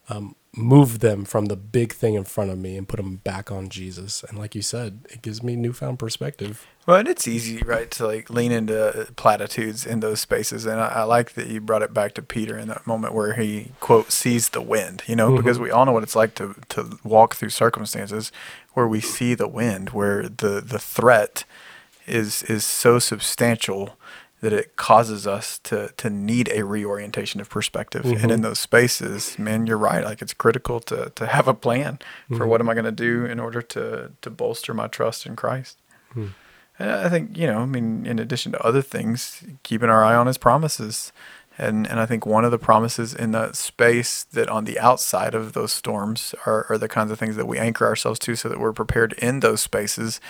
um, 0.08 0.36
move 0.56 1.00
them 1.00 1.24
from 1.24 1.46
the 1.46 1.56
big 1.56 1.92
thing 1.92 2.14
in 2.14 2.24
front 2.24 2.50
of 2.50 2.58
me 2.58 2.76
and 2.76 2.88
put 2.88 2.98
them 2.98 3.16
back 3.16 3.50
on 3.50 3.68
Jesus. 3.68 4.22
And 4.22 4.38
like 4.38 4.54
you 4.54 4.62
said, 4.62 5.00
it 5.10 5.22
gives 5.22 5.42
me 5.42 5.56
newfound 5.56 5.98
perspective. 5.98 6.66
Well, 6.86 6.98
and 6.98 7.08
it's 7.08 7.26
easy, 7.26 7.62
right, 7.62 7.90
to 7.92 8.06
like 8.06 8.30
lean 8.30 8.52
into 8.52 9.08
platitudes 9.16 9.86
in 9.86 10.00
those 10.00 10.20
spaces. 10.20 10.66
And 10.66 10.80
I, 10.80 10.88
I 10.88 11.02
like 11.04 11.32
that 11.32 11.48
you 11.48 11.60
brought 11.60 11.82
it 11.82 11.94
back 11.94 12.14
to 12.14 12.22
Peter 12.22 12.58
in 12.58 12.68
that 12.68 12.86
moment 12.86 13.14
where 13.14 13.34
he 13.34 13.72
quote 13.80 14.12
sees 14.12 14.50
the 14.50 14.60
wind, 14.60 15.02
you 15.06 15.16
know, 15.16 15.28
mm-hmm. 15.28 15.38
because 15.38 15.58
we 15.58 15.70
all 15.70 15.86
know 15.86 15.92
what 15.92 16.02
it's 16.02 16.16
like 16.16 16.34
to 16.36 16.54
to 16.70 16.98
walk 17.02 17.34
through 17.34 17.50
circumstances 17.50 18.30
where 18.74 18.86
we 18.86 19.00
see 19.00 19.34
the 19.34 19.48
wind, 19.48 19.90
where 19.90 20.28
the 20.28 20.60
the 20.60 20.78
threat 20.78 21.44
is 22.06 22.42
is 22.44 22.66
so 22.66 22.98
substantial 22.98 23.96
that 24.44 24.52
it 24.52 24.76
causes 24.76 25.26
us 25.26 25.58
to 25.60 25.88
to 25.96 26.10
need 26.10 26.50
a 26.52 26.64
reorientation 26.64 27.40
of 27.40 27.48
perspective. 27.48 28.04
Mm-hmm. 28.04 28.22
And 28.22 28.30
in 28.30 28.40
those 28.42 28.58
spaces, 28.58 29.38
man, 29.38 29.66
you're 29.66 29.78
right. 29.78 30.04
Like 30.04 30.20
it's 30.20 30.34
critical 30.34 30.80
to 30.80 31.10
to 31.14 31.26
have 31.26 31.48
a 31.48 31.54
plan 31.54 31.94
mm-hmm. 31.94 32.36
for 32.36 32.46
what 32.46 32.60
am 32.60 32.68
I 32.68 32.74
going 32.74 32.84
to 32.84 32.92
do 32.92 33.24
in 33.24 33.40
order 33.40 33.62
to 33.62 34.12
to 34.20 34.30
bolster 34.30 34.74
my 34.74 34.86
trust 34.86 35.24
in 35.24 35.34
Christ. 35.34 35.78
Mm. 36.14 36.34
And 36.78 36.90
I 36.90 37.08
think 37.08 37.38
you 37.38 37.46
know, 37.46 37.60
I 37.60 37.66
mean, 37.66 38.04
in 38.04 38.18
addition 38.18 38.52
to 38.52 38.62
other 38.62 38.82
things, 38.82 39.42
keeping 39.62 39.88
our 39.88 40.04
eye 40.04 40.14
on 40.14 40.26
His 40.26 40.38
promises. 40.38 41.10
And, 41.56 41.86
and 41.86 42.00
I 42.00 42.06
think 42.06 42.26
one 42.26 42.44
of 42.44 42.50
the 42.50 42.58
promises 42.58 43.14
in 43.14 43.30
that 43.30 43.54
space 43.54 44.24
that 44.24 44.48
on 44.48 44.64
the 44.64 44.76
outside 44.80 45.36
of 45.36 45.52
those 45.52 45.70
storms 45.70 46.34
are, 46.46 46.66
are 46.68 46.76
the 46.76 46.88
kinds 46.88 47.12
of 47.12 47.18
things 47.20 47.36
that 47.36 47.46
we 47.46 47.58
anchor 47.58 47.86
ourselves 47.86 48.18
to 48.20 48.34
so 48.34 48.48
that 48.48 48.58
we're 48.58 48.72
prepared 48.72 49.12
in 49.18 49.38
those 49.38 49.60
spaces 49.60 50.20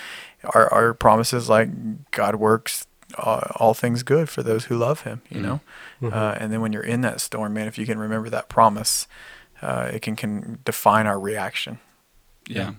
are, 0.52 0.70
are 0.70 0.92
promises 0.92 1.48
like 1.48 2.10
God 2.10 2.36
works 2.36 2.86
uh, 3.18 3.52
all 3.56 3.74
things 3.74 4.02
good 4.02 4.28
for 4.28 4.42
those 4.42 4.66
who 4.66 4.76
love 4.76 5.02
him, 5.02 5.22
you 5.28 5.36
mm-hmm. 5.36 5.46
know? 5.46 5.60
Mm-hmm. 6.02 6.16
Uh, 6.16 6.32
and 6.38 6.52
then 6.52 6.60
when 6.60 6.72
you're 6.72 6.82
in 6.82 7.00
that 7.02 7.20
storm, 7.20 7.54
man, 7.54 7.68
if 7.68 7.78
you 7.78 7.86
can 7.86 7.98
remember 7.98 8.30
that 8.30 8.48
promise, 8.48 9.06
uh, 9.62 9.90
it 9.92 10.02
can, 10.02 10.16
can 10.16 10.58
define 10.64 11.06
our 11.06 11.18
reaction. 11.18 11.78
Yeah. 12.48 12.74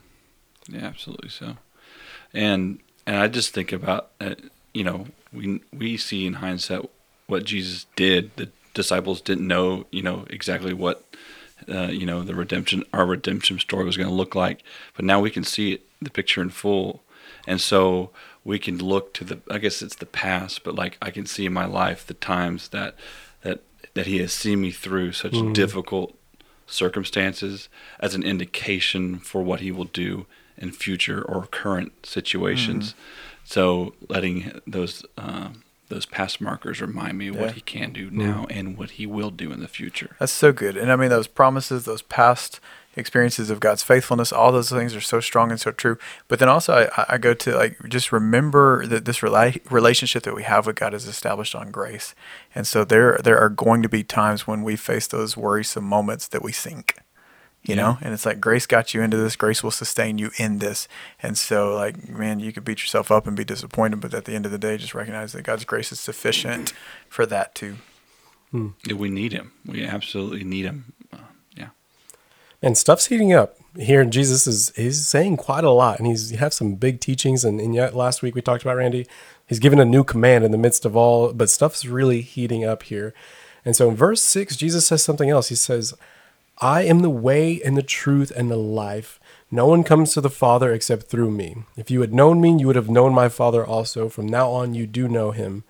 Yeah, 0.68 0.86
absolutely 0.86 1.30
so. 1.30 1.58
And, 2.34 2.80
and 3.06 3.18
I 3.18 3.28
just 3.28 3.54
think 3.54 3.72
about, 3.72 4.12
uh, 4.20 4.36
you 4.74 4.84
know, 4.84 5.08
we, 5.32 5.62
we 5.72 5.98
see 5.98 6.26
in 6.26 6.34
hindsight 6.34 6.90
what 7.28 7.44
Jesus 7.44 7.86
did. 7.96 8.36
The 8.36 8.50
disciples 8.74 9.22
didn't 9.22 9.48
know, 9.48 9.86
you 9.92 10.02
know, 10.02 10.26
exactly 10.30 10.74
what, 10.74 11.04
uh, 11.70 11.88
you 11.88 12.06
know, 12.06 12.24
the 12.24 12.36
redemption, 12.36 12.84
our 12.94 13.06
redemption 13.06 13.60
story 13.60 13.86
was 13.86 13.98
going 13.98 14.10
to 14.10 14.16
look 14.16 14.36
like, 14.36 14.64
but 14.96 15.06
now 15.06 15.20
we 15.20 15.32
can 15.32 15.44
see 15.44 15.74
it, 15.74 15.82
the 16.02 16.10
picture 16.10 16.42
in 16.42 16.50
full. 16.50 17.02
And 17.48 17.62
so 17.62 18.12
we 18.46 18.60
can 18.60 18.78
look 18.78 19.14
to 19.16 19.26
the 19.26 19.40
I 19.50 19.58
guess 19.58 19.82
it's 19.82 19.96
the 19.96 20.06
past, 20.06 20.64
but 20.64 20.76
like 20.76 20.98
I 21.02 21.12
can 21.12 21.26
see 21.26 21.46
in 21.46 21.52
my 21.52 21.66
life 21.66 22.08
the 22.08 22.14
times 22.14 22.70
that 22.70 22.96
that 23.42 23.62
that 23.96 24.06
he 24.06 24.20
has 24.20 24.32
seen 24.32 24.62
me 24.62 24.72
through 24.72 25.12
such 25.12 25.34
mm. 25.34 25.54
difficult 25.54 26.18
circumstances 26.68 27.68
as 28.00 28.16
an 28.16 28.24
indication 28.24 29.20
for 29.20 29.42
what 29.42 29.60
he 29.60 29.72
will 29.72 29.86
do 29.86 30.26
in 30.58 30.72
future 30.72 31.22
or 31.22 31.48
current 31.48 32.06
situations. 32.06 32.94
Mm. 32.94 32.96
So 33.44 33.94
letting 34.08 34.62
those 34.66 35.04
uh, 35.18 35.50
those 35.90 36.06
past 36.06 36.40
markers 36.40 36.82
remind 36.82 37.18
me 37.18 37.30
yeah. 37.30 37.42
what 37.42 37.52
he 37.54 37.62
can 37.62 37.94
do 37.94 38.10
now 38.12 38.46
mm. 38.48 38.58
and 38.58 38.78
what 38.78 38.92
he 38.92 39.06
will 39.06 39.32
do 39.32 39.52
in 39.52 39.60
the 39.60 39.68
future. 39.68 40.16
That's 40.20 40.32
so 40.32 40.54
good. 40.54 40.78
And 40.78 40.92
I 40.92 40.96
mean 40.96 41.10
those 41.10 41.28
promises, 41.28 41.86
those 41.86 42.02
past 42.04 42.60
experiences 42.96 43.50
of 43.50 43.60
God's 43.60 43.84
faithfulness. 43.84 44.32
All 44.32 44.52
those 44.52 44.70
things 44.70 44.96
are 44.96 45.02
so 45.02 45.20
strong 45.20 45.52
and 45.52 45.60
so 45.60 45.72
true. 45.72 45.98
But 46.28 46.40
then 46.40 46.50
also, 46.50 46.90
I, 46.96 47.06
I 47.10 47.18
go 47.18 47.34
to 47.34 47.56
like 47.56 47.78
just 47.88 48.12
remember 48.12 48.86
that 48.88 49.06
this 49.06 49.20
rela- 49.20 49.60
relationship 49.72 50.24
that 50.24 50.36
we 50.36 50.44
have 50.44 50.66
with 50.66 50.76
God 50.76 50.94
is 50.94 51.08
established 51.08 51.56
on 51.56 51.72
grace, 51.72 52.16
and 52.54 52.66
so 52.66 52.84
there 52.84 53.20
there 53.24 53.40
are 53.40 53.50
going 53.50 53.82
to 53.84 53.90
be 53.90 54.04
times 54.04 54.48
when 54.48 54.64
we 54.64 54.76
face 54.76 55.08
those 55.08 55.38
worrisome 55.38 55.86
moments 55.86 56.28
that 56.28 56.44
we 56.44 56.52
sink. 56.52 56.98
You 57.64 57.74
yeah. 57.74 57.82
know, 57.82 57.98
and 58.02 58.14
it's 58.14 58.28
like 58.28 58.40
grace 58.40 58.68
got 58.68 58.94
you 58.94 59.02
into 59.02 59.18
this. 59.18 59.36
Grace 59.36 59.64
will 59.64 59.72
sustain 59.72 60.20
you 60.20 60.30
in 60.38 60.60
this. 60.60 60.88
And 61.24 61.36
so, 61.36 61.74
like, 61.74 62.08
man, 62.08 62.40
you 62.40 62.54
could 62.54 62.64
beat 62.64 62.82
yourself 62.82 63.10
up 63.10 63.26
and 63.26 63.36
be 63.36 63.44
disappointed, 63.44 64.02
but 64.02 64.14
at 64.14 64.26
the 64.26 64.36
end 64.36 64.46
of 64.46 64.52
the 64.52 64.60
day, 64.60 64.78
just 64.78 64.94
recognize 64.94 65.34
that 65.34 65.42
God's 65.42 65.66
grace 65.66 65.92
is 65.92 66.00
sufficient 66.00 66.74
for 67.10 67.26
that 67.26 67.56
too. 67.56 67.78
Hmm. 68.52 68.70
We 68.96 69.10
need 69.10 69.34
Him. 69.34 69.52
We 69.66 69.84
absolutely 69.84 70.44
need 70.44 70.66
Him. 70.66 70.94
And 72.62 72.78
stuff's 72.78 73.08
heating 73.08 73.34
up 73.34 73.58
here. 73.78 74.04
Jesus 74.06 74.48
is 74.48 74.72
he's 74.76 75.08
saying 75.08 75.38
quite 75.38 75.64
a 75.64 75.72
lot, 75.72 76.00
and 76.00 76.08
he's 76.08 76.30
he 76.30 76.38
have 76.38 76.54
some 76.54 76.76
big 76.76 77.00
teachings. 77.00 77.46
And, 77.46 77.60
and 77.60 77.76
yet 77.76 77.96
last 77.96 78.22
week 78.22 78.34
we 78.34 78.42
talked 78.42 78.64
about 78.64 78.78
Randy. 78.78 79.06
He's 79.46 79.60
given 79.60 79.80
a 79.80 79.86
new 79.86 80.04
command 80.04 80.44
in 80.44 80.52
the 80.52 80.58
midst 80.58 80.86
of 80.86 80.96
all, 80.96 81.32
but 81.34 81.50
stuff's 81.50 81.86
really 81.86 82.22
heating 82.22 82.64
up 82.64 82.84
here. 82.84 83.14
And 83.64 83.76
so 83.76 83.90
in 83.90 83.96
verse 83.96 84.22
six, 84.22 84.56
Jesus 84.56 84.88
says 84.88 85.04
something 85.04 85.30
else. 85.30 85.50
He 85.50 85.56
says, 85.56 85.94
"I 86.60 86.84
am 86.84 87.02
the 87.02 87.10
way 87.10 87.62
and 87.64 87.78
the 87.78 87.84
truth 87.84 88.32
and 88.36 88.50
the 88.50 88.58
life. 88.58 89.20
No 89.52 89.68
one 89.68 89.84
comes 89.84 90.14
to 90.14 90.22
the 90.22 90.30
Father 90.30 90.74
except 90.74 91.08
through 91.08 91.30
me. 91.30 91.58
If 91.78 91.92
you 91.92 92.02
had 92.02 92.14
known 92.14 92.42
me, 92.42 92.58
you 92.58 92.68
would 92.68 92.76
have 92.76 92.90
known 92.90 93.14
my 93.14 93.30
Father 93.30 93.64
also. 93.64 94.10
From 94.10 94.28
now 94.28 94.50
on, 94.50 94.74
you 94.74 94.88
do 94.88 95.08
know 95.08 95.32
him 95.32 95.64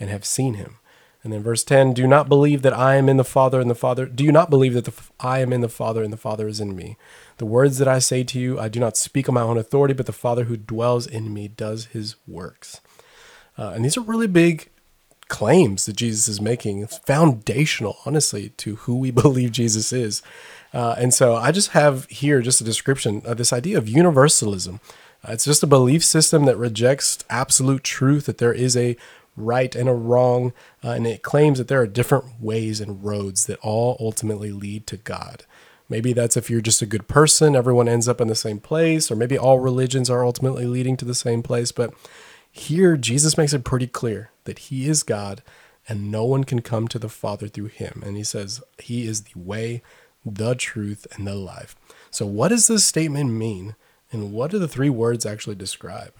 and 0.00 0.10
have 0.10 0.24
seen 0.24 0.54
him." 0.54 0.78
And 1.22 1.32
then 1.32 1.42
verse 1.42 1.64
10, 1.64 1.92
do 1.92 2.06
not 2.06 2.28
believe 2.28 2.62
that 2.62 2.76
I 2.76 2.96
am 2.96 3.08
in 3.08 3.18
the 3.18 3.24
Father 3.24 3.60
and 3.60 3.70
the 3.70 3.74
Father. 3.74 4.06
Do 4.06 4.24
you 4.24 4.32
not 4.32 4.48
believe 4.48 4.72
that 4.72 4.86
the, 4.86 4.94
I 5.18 5.40
am 5.40 5.52
in 5.52 5.60
the 5.60 5.68
Father 5.68 6.02
and 6.02 6.12
the 6.12 6.16
Father 6.16 6.48
is 6.48 6.60
in 6.60 6.74
me? 6.74 6.96
The 7.36 7.46
words 7.46 7.76
that 7.78 7.88
I 7.88 7.98
say 7.98 8.24
to 8.24 8.38
you, 8.38 8.58
I 8.58 8.68
do 8.68 8.80
not 8.80 8.96
speak 8.96 9.28
on 9.28 9.34
my 9.34 9.42
own 9.42 9.58
authority, 9.58 9.92
but 9.92 10.06
the 10.06 10.12
Father 10.12 10.44
who 10.44 10.56
dwells 10.56 11.06
in 11.06 11.34
me 11.34 11.48
does 11.48 11.86
his 11.86 12.16
works. 12.26 12.80
Uh, 13.58 13.72
and 13.74 13.84
these 13.84 13.98
are 13.98 14.02
really 14.02 14.26
big 14.26 14.70
claims 15.28 15.86
that 15.86 15.96
Jesus 15.96 16.26
is 16.26 16.40
making. 16.40 16.80
It's 16.80 16.98
foundational, 16.98 17.98
honestly, 18.06 18.50
to 18.58 18.76
who 18.76 18.96
we 18.96 19.10
believe 19.22 19.52
Jesus 19.52 19.92
is. 19.92 20.22
Uh, 20.72 20.94
and 20.98 21.12
so 21.12 21.36
I 21.36 21.52
just 21.52 21.70
have 21.70 22.06
here 22.06 22.40
just 22.40 22.60
a 22.60 22.64
description 22.64 23.22
of 23.24 23.36
this 23.36 23.52
idea 23.52 23.76
of 23.76 23.88
universalism. 23.88 24.80
Uh, 25.26 25.32
it's 25.32 25.44
just 25.44 25.62
a 25.62 25.66
belief 25.66 26.04
system 26.04 26.44
that 26.46 26.56
rejects 26.56 27.18
absolute 27.28 27.84
truth, 27.84 28.26
that 28.26 28.38
there 28.38 28.52
is 28.54 28.76
a 28.76 28.96
right 29.36 29.74
and 29.74 29.88
a 29.88 29.94
wrong, 29.94 30.52
uh, 30.84 30.90
and 30.90 31.06
it 31.06 31.22
claims 31.22 31.58
that 31.58 31.68
there 31.68 31.80
are 31.80 31.86
different 31.86 32.40
ways 32.40 32.80
and 32.80 33.04
roads 33.04 33.46
that 33.46 33.58
all 33.60 33.96
ultimately 34.00 34.52
lead 34.52 34.86
to 34.88 34.96
God. 34.96 35.44
Maybe 35.88 36.12
that's 36.12 36.36
if 36.36 36.48
you're 36.48 36.60
just 36.60 36.82
a 36.82 36.86
good 36.86 37.08
person, 37.08 37.56
everyone 37.56 37.88
ends 37.88 38.08
up 38.08 38.20
in 38.20 38.28
the 38.28 38.34
same 38.34 38.60
place, 38.60 39.10
or 39.10 39.16
maybe 39.16 39.36
all 39.36 39.58
religions 39.58 40.08
are 40.08 40.24
ultimately 40.24 40.66
leading 40.66 40.96
to 40.98 41.04
the 41.04 41.14
same 41.14 41.42
place. 41.42 41.72
But 41.72 41.92
here, 42.50 42.96
Jesus 42.96 43.36
makes 43.36 43.52
it 43.52 43.64
pretty 43.64 43.88
clear 43.88 44.30
that 44.44 44.60
He 44.60 44.88
is 44.88 45.02
God 45.02 45.42
and 45.88 46.10
no 46.10 46.24
one 46.24 46.44
can 46.44 46.62
come 46.62 46.86
to 46.88 46.98
the 46.98 47.08
Father 47.08 47.48
through 47.48 47.66
Him. 47.66 48.02
And 48.06 48.16
He 48.16 48.24
says 48.24 48.62
He 48.78 49.06
is 49.06 49.22
the 49.22 49.38
way, 49.38 49.82
the 50.24 50.54
truth, 50.54 51.06
and 51.12 51.26
the 51.26 51.34
life. 51.34 51.74
So, 52.10 52.24
what 52.26 52.48
does 52.48 52.68
this 52.68 52.84
statement 52.84 53.32
mean? 53.32 53.74
And 54.12 54.32
what 54.32 54.50
do 54.50 54.58
the 54.58 54.68
three 54.68 54.90
words 54.90 55.26
actually 55.26 55.56
describe? 55.56 56.12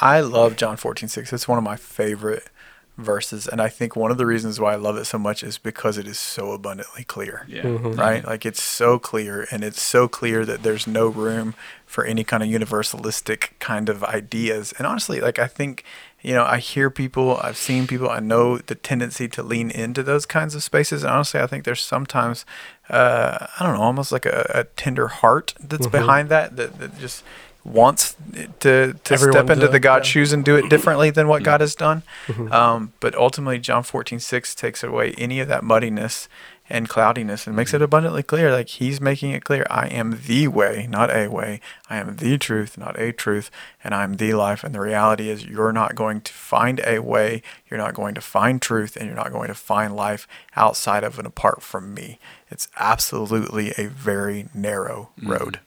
I 0.00 0.20
love 0.20 0.56
John 0.56 0.76
14, 0.76 1.08
6. 1.08 1.32
It's 1.32 1.48
one 1.48 1.58
of 1.58 1.64
my 1.64 1.76
favorite 1.76 2.48
verses. 2.96 3.48
And 3.48 3.60
I 3.60 3.68
think 3.68 3.96
one 3.96 4.10
of 4.10 4.18
the 4.18 4.26
reasons 4.26 4.60
why 4.60 4.72
I 4.72 4.76
love 4.76 4.96
it 4.96 5.04
so 5.04 5.18
much 5.18 5.42
is 5.42 5.58
because 5.58 5.98
it 5.98 6.06
is 6.06 6.18
so 6.18 6.52
abundantly 6.52 7.04
clear. 7.04 7.44
Yeah. 7.48 7.62
Mm-hmm. 7.62 7.92
Right? 7.92 8.24
Like 8.24 8.46
it's 8.46 8.62
so 8.62 8.98
clear 8.98 9.46
and 9.50 9.64
it's 9.64 9.82
so 9.82 10.06
clear 10.06 10.44
that 10.44 10.62
there's 10.62 10.86
no 10.86 11.08
room 11.08 11.54
for 11.86 12.04
any 12.04 12.22
kind 12.22 12.42
of 12.42 12.48
universalistic 12.48 13.50
kind 13.58 13.88
of 13.88 14.04
ideas. 14.04 14.72
And 14.78 14.86
honestly, 14.86 15.20
like 15.20 15.38
I 15.38 15.48
think, 15.48 15.84
you 16.22 16.34
know, 16.34 16.44
I 16.44 16.58
hear 16.58 16.88
people, 16.88 17.36
I've 17.42 17.56
seen 17.56 17.86
people, 17.86 18.08
I 18.08 18.20
know 18.20 18.58
the 18.58 18.76
tendency 18.76 19.28
to 19.28 19.42
lean 19.42 19.70
into 19.70 20.02
those 20.02 20.24
kinds 20.24 20.54
of 20.54 20.62
spaces. 20.62 21.02
And 21.02 21.12
honestly, 21.12 21.40
I 21.40 21.46
think 21.48 21.64
there's 21.64 21.82
sometimes, 21.82 22.46
uh, 22.88 23.46
I 23.58 23.64
don't 23.64 23.74
know, 23.74 23.82
almost 23.82 24.12
like 24.12 24.24
a, 24.24 24.50
a 24.54 24.64
tender 24.64 25.08
heart 25.08 25.54
that's 25.58 25.86
mm-hmm. 25.86 25.98
behind 25.98 26.28
that, 26.28 26.56
that, 26.56 26.78
that 26.78 26.98
just 26.98 27.24
wants 27.64 28.16
to 28.60 28.94
to 29.04 29.18
step 29.18 29.48
into 29.48 29.68
the 29.68 29.80
God 29.80 29.98
yeah. 29.98 30.02
shoes 30.02 30.32
and 30.32 30.44
do 30.44 30.56
it 30.56 30.68
differently 30.68 31.10
than 31.10 31.28
what 31.28 31.42
God 31.42 31.60
has 31.60 31.74
done. 31.74 32.02
Mm-hmm. 32.26 32.52
Um, 32.52 32.92
but 33.00 33.14
ultimately, 33.14 33.58
John 33.58 33.82
14, 33.82 34.20
6 34.20 34.54
takes 34.54 34.82
away 34.82 35.14
any 35.16 35.40
of 35.40 35.48
that 35.48 35.64
muddiness 35.64 36.28
and 36.68 36.88
cloudiness 36.88 37.46
and 37.46 37.54
makes 37.54 37.74
it 37.74 37.82
abundantly 37.82 38.22
clear 38.22 38.50
like 38.50 38.68
he's 38.68 38.98
making 39.00 39.32
it 39.32 39.44
clear 39.44 39.66
I 39.70 39.86
am 39.88 40.20
the 40.26 40.48
way, 40.48 40.86
not 40.88 41.14
a 41.14 41.28
way. 41.28 41.60
I 41.90 41.96
am 41.96 42.16
the 42.16 42.38
truth, 42.38 42.78
not 42.78 42.98
a 42.98 43.12
truth, 43.12 43.50
and 43.82 43.94
I'm 43.94 44.14
the 44.14 44.32
life. 44.34 44.64
And 44.64 44.74
the 44.74 44.80
reality 44.80 45.28
is 45.28 45.44
you're 45.44 45.72
not 45.72 45.94
going 45.94 46.22
to 46.22 46.32
find 46.32 46.80
a 46.86 47.00
way, 47.00 47.42
you're 47.68 47.78
not 47.78 47.94
going 47.94 48.14
to 48.14 48.20
find 48.20 48.62
truth, 48.62 48.96
and 48.96 49.06
you're 49.06 49.16
not 49.16 49.32
going 49.32 49.48
to 49.48 49.54
find 49.54 49.94
life 49.94 50.26
outside 50.56 51.04
of 51.04 51.18
and 51.18 51.26
apart 51.26 51.62
from 51.62 51.92
me. 51.92 52.18
It's 52.50 52.68
absolutely 52.78 53.72
a 53.76 53.86
very 53.88 54.48
narrow 54.54 55.10
road. 55.22 55.60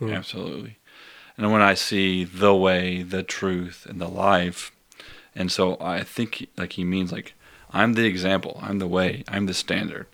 Absolutely. 0.00 0.76
And 1.36 1.50
when 1.52 1.62
I 1.62 1.74
see 1.74 2.24
the 2.24 2.54
way, 2.54 3.02
the 3.02 3.22
truth, 3.22 3.86
and 3.88 4.00
the 4.00 4.08
life, 4.08 4.70
and 5.34 5.50
so 5.50 5.76
I 5.80 6.02
think 6.02 6.48
like 6.56 6.74
he 6.74 6.84
means 6.84 7.10
like 7.10 7.34
I'm 7.70 7.94
the 7.94 8.06
example, 8.06 8.60
I'm 8.62 8.78
the 8.78 8.86
way, 8.86 9.24
I'm 9.26 9.46
the 9.46 9.54
standard. 9.54 10.06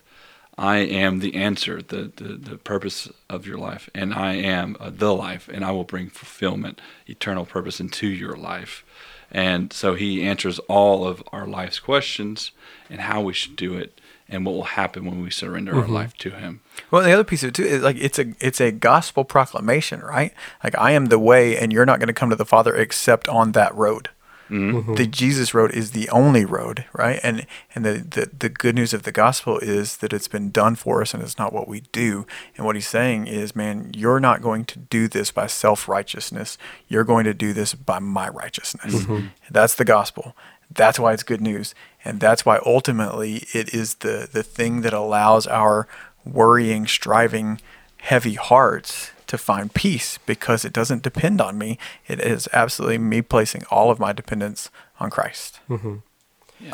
I 0.57 0.77
am 0.77 1.19
the 1.19 1.35
answer, 1.35 1.81
the, 1.81 2.11
the, 2.15 2.33
the 2.33 2.57
purpose 2.57 3.09
of 3.29 3.47
your 3.47 3.57
life, 3.57 3.89
and 3.95 4.13
I 4.13 4.33
am 4.33 4.75
uh, 4.79 4.91
the 4.93 5.13
life, 5.13 5.47
and 5.51 5.63
I 5.63 5.71
will 5.71 5.85
bring 5.85 6.09
fulfillment, 6.09 6.81
eternal 7.07 7.45
purpose 7.45 7.79
into 7.79 8.07
your 8.07 8.35
life. 8.35 8.83
And 9.31 9.71
so 9.71 9.95
he 9.95 10.23
answers 10.23 10.59
all 10.67 11.07
of 11.07 11.23
our 11.31 11.47
life's 11.47 11.79
questions 11.79 12.51
and 12.89 13.01
how 13.01 13.21
we 13.21 13.33
should 13.33 13.55
do 13.55 13.75
it 13.75 14.00
and 14.31 14.45
what 14.45 14.53
will 14.55 14.63
happen 14.63 15.05
when 15.05 15.21
we 15.21 15.29
surrender 15.29 15.75
our 15.75 15.83
mm-hmm. 15.83 15.93
life 15.93 16.13
to 16.17 16.31
him. 16.31 16.61
Well, 16.89 17.03
the 17.03 17.11
other 17.11 17.25
piece 17.25 17.43
of 17.43 17.49
it 17.49 17.55
too 17.55 17.63
is 17.63 17.83
like 17.83 17.97
it's 17.97 18.17
a 18.17 18.33
it's 18.39 18.61
a 18.61 18.71
gospel 18.71 19.25
proclamation, 19.25 19.99
right? 19.99 20.33
Like 20.63 20.75
I 20.77 20.91
am 20.91 21.07
the 21.07 21.19
way, 21.19 21.57
and 21.57 21.71
you're 21.71 21.85
not 21.85 21.99
going 21.99 22.07
to 22.07 22.13
come 22.13 22.29
to 22.29 22.35
the 22.35 22.45
Father 22.45 22.75
except 22.75 23.27
on 23.27 23.51
that 23.51 23.75
road. 23.75 24.09
Mm-hmm. 24.51 24.77
Mm-hmm. 24.77 24.95
The 24.95 25.07
Jesus 25.07 25.53
road 25.53 25.71
is 25.71 25.91
the 25.91 26.09
only 26.09 26.43
road, 26.43 26.85
right? 26.93 27.19
And 27.23 27.45
and 27.73 27.85
the, 27.85 27.93
the 27.93 28.29
the 28.37 28.49
good 28.49 28.75
news 28.75 28.93
of 28.93 29.03
the 29.03 29.11
gospel 29.11 29.59
is 29.59 29.97
that 29.97 30.11
it's 30.11 30.27
been 30.27 30.51
done 30.51 30.75
for 30.75 31.01
us, 31.01 31.13
and 31.13 31.23
it's 31.23 31.37
not 31.37 31.53
what 31.53 31.67
we 31.67 31.81
do. 31.91 32.25
And 32.57 32.65
what 32.65 32.75
he's 32.75 32.87
saying 32.87 33.27
is, 33.27 33.55
man, 33.55 33.91
you're 33.95 34.19
not 34.19 34.41
going 34.41 34.65
to 34.65 34.79
do 34.79 35.07
this 35.07 35.31
by 35.31 35.47
self 35.47 35.87
righteousness. 35.87 36.57
You're 36.87 37.05
going 37.05 37.25
to 37.25 37.33
do 37.33 37.53
this 37.53 37.73
by 37.73 37.99
my 37.99 38.27
righteousness. 38.29 39.05
That's 39.49 39.75
the 39.75 39.85
gospel. 39.85 40.35
That's 40.73 40.99
why 40.99 41.13
it's 41.13 41.23
good 41.23 41.41
news, 41.41 41.75
and 42.05 42.19
that's 42.19 42.45
why 42.45 42.59
ultimately 42.65 43.45
it 43.53 43.73
is 43.73 43.95
the 43.95 44.27
the 44.31 44.43
thing 44.43 44.81
that 44.81 44.93
allows 44.93 45.47
our 45.47 45.87
worrying, 46.23 46.87
striving, 46.87 47.59
heavy 47.97 48.35
hearts 48.35 49.11
to 49.27 49.37
find 49.37 49.73
peace 49.73 50.17
because 50.25 50.65
it 50.65 50.73
doesn't 50.73 51.03
depend 51.03 51.39
on 51.41 51.57
me. 51.57 51.77
It 52.07 52.19
is 52.19 52.49
absolutely 52.53 52.97
me 52.97 53.21
placing 53.21 53.63
all 53.71 53.89
of 53.89 53.99
my 53.99 54.11
dependence 54.13 54.69
on 54.99 55.09
Christ. 55.09 55.59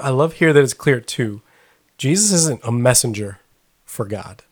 I 0.02 0.10
love 0.10 0.34
here 0.34 0.54
that 0.54 0.64
it's 0.64 0.74
clear 0.74 1.00
too. 1.00 1.42
Jesus 1.98 2.32
isn't 2.32 2.62
a 2.64 2.72
messenger 2.72 3.40
for 3.86 4.06
God. 4.06 4.44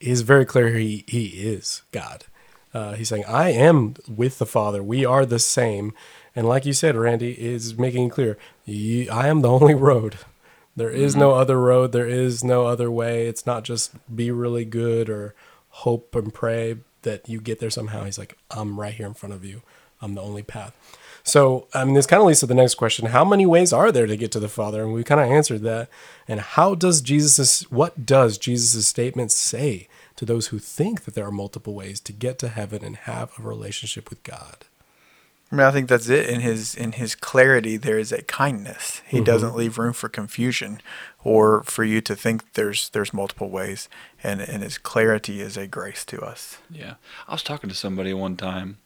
He's 0.00 0.22
very 0.22 0.44
clear 0.44 0.68
he 0.70 1.04
he 1.06 1.26
is 1.26 1.82
God. 1.92 2.24
Uh, 2.74 2.92
he's 2.94 3.08
saying, 3.08 3.24
"I 3.26 3.50
am 3.50 3.94
with 4.08 4.38
the 4.38 4.46
Father. 4.46 4.82
We 4.82 5.04
are 5.04 5.24
the 5.24 5.38
same." 5.38 5.94
And 6.34 6.46
like 6.46 6.66
you 6.66 6.74
said, 6.74 6.96
Randy 6.96 7.32
is 7.32 7.78
making 7.78 8.08
it 8.08 8.12
clear, 8.12 8.36
"You- 8.66 9.10
I 9.10 9.28
am 9.28 9.40
the 9.40 9.50
only 9.58 9.74
road. 9.74 10.18
There 10.76 10.90
is 10.90 11.16
no 11.16 11.30
mm-hmm. 11.30 11.40
other 11.40 11.58
road. 11.58 11.92
There 11.92 12.06
is 12.06 12.44
no 12.44 12.66
other 12.66 12.90
way. 12.90 13.26
It's 13.26 13.46
not 13.46 13.64
just 13.64 13.92
be 14.14 14.30
really 14.30 14.66
good 14.66 15.08
or 15.08 15.34
hope 15.70 16.14
and 16.14 16.32
pray 16.32 16.76
that 17.02 17.28
you 17.28 17.40
get 17.40 17.60
there 17.60 17.70
somehow. 17.70 18.04
He's 18.04 18.18
like, 18.18 18.36
I'm 18.50 18.78
right 18.78 18.92
here 18.92 19.06
in 19.06 19.14
front 19.14 19.34
of 19.34 19.44
you. 19.44 19.62
I'm 20.02 20.14
the 20.14 20.20
only 20.20 20.42
path. 20.42 20.76
So, 21.24 21.66
I 21.74 21.84
mean, 21.84 21.94
this 21.94 22.06
kind 22.06 22.20
of 22.20 22.26
leads 22.26 22.40
to 22.40 22.46
the 22.46 22.54
next 22.54 22.74
question. 22.74 23.06
How 23.06 23.24
many 23.24 23.46
ways 23.46 23.72
are 23.72 23.90
there 23.90 24.06
to 24.06 24.16
get 24.16 24.30
to 24.32 24.40
the 24.40 24.48
Father? 24.48 24.82
And 24.82 24.92
we 24.92 25.02
kind 25.02 25.20
of 25.20 25.28
answered 25.28 25.62
that. 25.62 25.88
And 26.28 26.40
how 26.40 26.74
does 26.74 27.00
Jesus' 27.00 27.62
what 27.70 28.06
does 28.06 28.38
Jesus' 28.38 28.86
statement 28.86 29.32
say 29.32 29.88
to 30.16 30.24
those 30.24 30.48
who 30.48 30.58
think 30.58 31.04
that 31.04 31.14
there 31.14 31.26
are 31.26 31.32
multiple 31.32 31.74
ways 31.74 32.00
to 32.00 32.12
get 32.12 32.38
to 32.40 32.48
heaven 32.48 32.84
and 32.84 32.96
have 32.96 33.32
a 33.38 33.42
relationship 33.42 34.08
with 34.08 34.22
God? 34.22 34.66
I 35.50 35.54
mean, 35.54 35.66
I 35.66 35.70
think 35.70 35.88
that's 35.88 36.08
it. 36.08 36.28
In 36.28 36.40
his 36.40 36.74
in 36.74 36.92
his 36.92 37.14
clarity, 37.14 37.76
there 37.76 37.98
is 37.98 38.10
a 38.10 38.22
kindness. 38.22 39.00
He 39.06 39.20
doesn't 39.20 39.54
leave 39.54 39.78
room 39.78 39.92
for 39.92 40.08
confusion 40.08 40.80
or 41.22 41.62
for 41.62 41.84
you 41.84 42.00
to 42.00 42.16
think 42.16 42.54
there's 42.54 42.88
there's 42.88 43.14
multiple 43.14 43.48
ways. 43.48 43.88
And 44.24 44.40
and 44.40 44.64
his 44.64 44.76
clarity 44.76 45.40
is 45.40 45.56
a 45.56 45.68
grace 45.68 46.04
to 46.06 46.20
us. 46.20 46.58
Yeah. 46.68 46.94
I 47.28 47.32
was 47.32 47.44
talking 47.44 47.70
to 47.70 47.76
somebody 47.76 48.12
one 48.12 48.36
time 48.36 48.78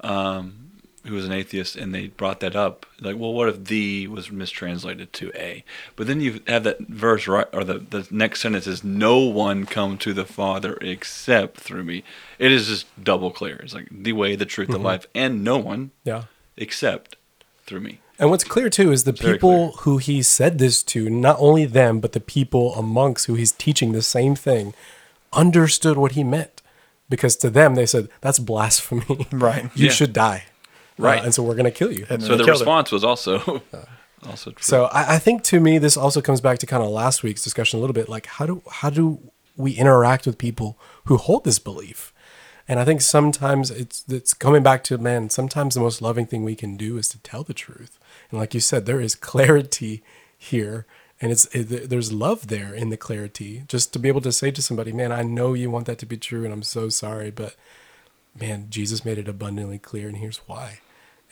um, 0.00 0.69
who 1.06 1.14
was 1.14 1.24
an 1.24 1.32
atheist, 1.32 1.76
and 1.76 1.94
they 1.94 2.08
brought 2.08 2.40
that 2.40 2.54
up. 2.54 2.84
Like, 3.00 3.16
well, 3.16 3.32
what 3.32 3.48
if 3.48 3.64
the 3.64 4.06
was 4.08 4.30
mistranslated 4.30 5.12
to 5.14 5.32
a? 5.34 5.64
But 5.96 6.06
then 6.06 6.20
you 6.20 6.40
have 6.46 6.64
that 6.64 6.80
verse, 6.80 7.26
right? 7.26 7.46
Or 7.52 7.64
the, 7.64 7.78
the 7.78 8.06
next 8.10 8.40
sentence 8.40 8.66
is, 8.66 8.84
no 8.84 9.18
one 9.18 9.64
come 9.66 9.96
to 9.98 10.12
the 10.12 10.26
Father 10.26 10.76
except 10.80 11.58
through 11.58 11.84
me. 11.84 12.04
It 12.38 12.52
is 12.52 12.66
just 12.68 12.86
double 13.02 13.30
clear. 13.30 13.56
It's 13.56 13.74
like 13.74 13.88
the 13.90 14.12
way, 14.12 14.36
the 14.36 14.44
truth, 14.44 14.68
the 14.68 14.74
mm-hmm. 14.74 14.84
life, 14.84 15.06
and 15.14 15.42
no 15.42 15.56
one 15.58 15.90
Yeah. 16.04 16.24
except 16.56 17.16
through 17.64 17.80
me. 17.80 18.00
And 18.18 18.28
what's 18.28 18.44
clear 18.44 18.68
too 18.68 18.92
is 18.92 19.04
the 19.04 19.12
very 19.12 19.34
people 19.34 19.72
who 19.78 19.96
he 19.96 20.22
said 20.22 20.58
this 20.58 20.82
to, 20.82 21.08
not 21.08 21.36
only 21.38 21.64
them, 21.64 22.00
but 22.00 22.12
the 22.12 22.20
people 22.20 22.74
amongst 22.74 23.24
who 23.26 23.34
he's 23.34 23.52
teaching 23.52 23.92
the 23.92 24.02
same 24.02 24.34
thing, 24.34 24.74
understood 25.32 25.96
what 25.96 26.12
he 26.12 26.22
meant. 26.22 26.60
Because 27.08 27.34
to 27.36 27.48
them, 27.50 27.74
they 27.74 27.86
said, 27.86 28.08
that's 28.20 28.38
blasphemy. 28.38 29.26
Right. 29.32 29.70
You 29.74 29.86
Yeah. 29.86 29.92
should 29.92 30.12
die. 30.12 30.44
Uh, 31.00 31.04
Right. 31.04 31.24
and 31.24 31.34
so 31.34 31.42
we're 31.42 31.54
going 31.54 31.64
to 31.64 31.70
kill 31.70 31.92
you. 31.92 32.06
And 32.10 32.22
So 32.22 32.28
the 32.36 32.44
killed 32.44 32.48
him. 32.48 32.52
response 32.66 32.92
was 32.92 33.04
also 33.04 33.62
also 34.28 34.50
true. 34.50 34.62
So 34.62 34.84
I, 34.86 35.14
I 35.16 35.18
think 35.18 35.42
to 35.44 35.60
me, 35.60 35.78
this 35.78 35.96
also 35.96 36.20
comes 36.20 36.40
back 36.40 36.58
to 36.58 36.66
kind 36.66 36.82
of 36.82 36.90
last 36.90 37.22
week's 37.22 37.42
discussion 37.42 37.78
a 37.78 37.80
little 37.80 37.94
bit. 37.94 38.08
Like, 38.08 38.26
how 38.26 38.46
do 38.46 38.62
how 38.70 38.90
do 38.90 39.18
we 39.56 39.72
interact 39.72 40.26
with 40.26 40.38
people 40.38 40.78
who 41.06 41.16
hold 41.16 41.44
this 41.44 41.58
belief? 41.58 42.12
And 42.68 42.78
I 42.78 42.84
think 42.84 43.00
sometimes 43.00 43.70
it's 43.70 44.04
it's 44.08 44.32
coming 44.34 44.62
back 44.62 44.84
to 44.84 44.98
man. 44.98 45.28
Sometimes 45.30 45.74
the 45.74 45.80
most 45.80 46.00
loving 46.00 46.26
thing 46.26 46.44
we 46.44 46.54
can 46.54 46.76
do 46.76 46.98
is 46.98 47.08
to 47.08 47.18
tell 47.18 47.42
the 47.42 47.54
truth. 47.54 47.98
And 48.30 48.38
like 48.38 48.54
you 48.54 48.60
said, 48.60 48.86
there 48.86 49.00
is 49.00 49.14
clarity 49.16 50.02
here, 50.38 50.86
and 51.20 51.32
it's 51.32 51.46
it, 51.54 51.90
there's 51.90 52.12
love 52.12 52.46
there 52.46 52.72
in 52.72 52.90
the 52.90 52.96
clarity. 52.96 53.64
Just 53.66 53.92
to 53.94 53.98
be 53.98 54.08
able 54.08 54.20
to 54.20 54.30
say 54.32 54.50
to 54.52 54.62
somebody, 54.62 54.92
man, 54.92 55.10
I 55.10 55.22
know 55.22 55.52
you 55.54 55.68
want 55.70 55.86
that 55.86 55.98
to 55.98 56.06
be 56.06 56.16
true, 56.16 56.44
and 56.44 56.52
I'm 56.52 56.62
so 56.62 56.88
sorry, 56.90 57.30
but 57.32 57.56
man, 58.40 58.66
Jesus 58.70 59.04
made 59.04 59.18
it 59.18 59.28
abundantly 59.28 59.78
clear, 59.78 60.06
and 60.06 60.18
here's 60.18 60.38
why. 60.46 60.78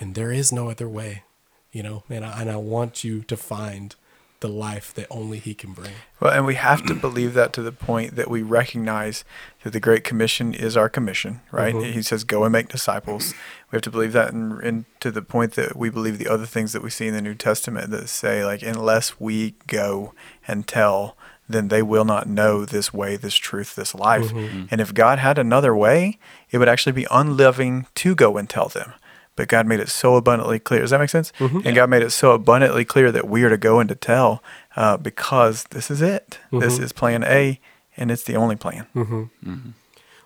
And 0.01 0.15
there 0.15 0.33
is 0.33 0.53
no 0.53 0.71
other 0.71 0.89
way, 0.89 1.25
you 1.73 1.83
know, 1.83 2.05
man. 2.09 2.25
I, 2.25 2.41
and 2.43 2.51
I 2.51 2.57
want 2.57 3.05
you 3.05 3.23
to 3.23 3.37
find 3.37 3.95
the 4.41 4.49
life 4.49 4.95
that 4.95 5.07
only 5.11 5.39
He 5.39 5.55
can 5.55 5.73
bring. 5.73 5.91
Well, 6.21 6.33
and 6.33 6.47
we 6.47 6.55
have 6.55 6.87
to 6.87 6.95
believe 6.95 7.35
that 7.35 7.53
to 7.55 7.63
the 7.63 7.73
point 7.73 8.15
that 8.15 8.31
we 8.31 8.43
recognize 8.43 9.25
that 9.65 9.73
the 9.73 9.81
Great 9.81 10.05
Commission 10.05 10.55
is 10.55 10.77
our 10.77 10.89
commission, 10.89 11.41
right? 11.51 11.75
Mm-hmm. 11.75 11.93
He 11.93 12.03
says, 12.03 12.23
"Go 12.23 12.45
and 12.45 12.53
make 12.53 12.69
disciples." 12.69 13.35
We 13.71 13.77
have 13.77 13.83
to 13.83 13.91
believe 13.91 14.13
that, 14.13 14.33
and, 14.33 14.61
and 14.63 14.85
to 15.01 15.11
the 15.11 15.23
point 15.23 15.55
that 15.55 15.77
we 15.77 15.91
believe 15.91 16.19
the 16.19 16.29
other 16.29 16.47
things 16.47 16.73
that 16.73 16.83
we 16.83 16.91
see 16.91 17.09
in 17.09 17.15
the 17.15 17.21
New 17.21 17.35
Testament 17.35 17.91
that 17.91 18.09
say, 18.09 18.45
like, 18.45 18.63
unless 18.63 19.19
we 19.19 19.55
go 19.67 20.15
and 20.47 20.67
tell, 20.67 21.17
then 21.49 21.69
they 21.69 21.83
will 21.83 22.05
not 22.05 22.29
know 22.29 22.65
this 22.65 22.95
way, 22.95 23.17
this 23.17 23.35
truth, 23.35 23.75
this 23.75 23.95
life. 23.95 24.29
Mm-hmm. 24.29 24.39
Mm-hmm. 24.39 24.65
And 24.71 24.81
if 24.81 24.95
God 24.95 25.19
had 25.19 25.39
another 25.39 25.75
way, 25.75 26.19
it 26.51 26.59
would 26.59 26.69
actually 26.69 26.93
be 26.93 27.07
unloving 27.11 27.87
to 27.97 28.15
go 28.15 28.37
and 28.37 28.49
tell 28.49 28.69
them. 28.69 28.93
But 29.39 29.47
God 29.47 29.69
made 29.69 29.79
it 29.79 29.89
so 29.89 30.17
abundantly 30.17 30.59
clear. 30.59 30.81
Does 30.81 30.91
that 30.91 30.99
make 30.99 31.11
sense? 31.11 31.33
Mm-hmm. 31.39 31.61
And 31.65 31.77
God 31.77 31.89
made 31.89 32.03
it 32.03 32.11
so 32.11 32.33
abundantly 32.33 32.85
clear 32.85 33.13
that 33.13 33.29
we 33.29 33.45
are 33.45 33.49
to 33.49 33.57
go 33.57 33.79
and 33.79 33.89
to 33.89 33.95
tell 33.95 34.43
uh, 34.75 34.97
because 34.97 35.63
this 35.71 35.93
is 35.93 36.03
it. 36.03 36.41
This 36.51 36.75
mm-hmm. 36.75 36.83
is 36.83 36.93
plan 36.93 37.23
A, 37.23 37.61
and 37.97 38.11
it's 38.11 38.25
the 38.25 38.35
only 38.35 38.57
plan. 38.57 38.89
Mm-hmm. 38.97 39.71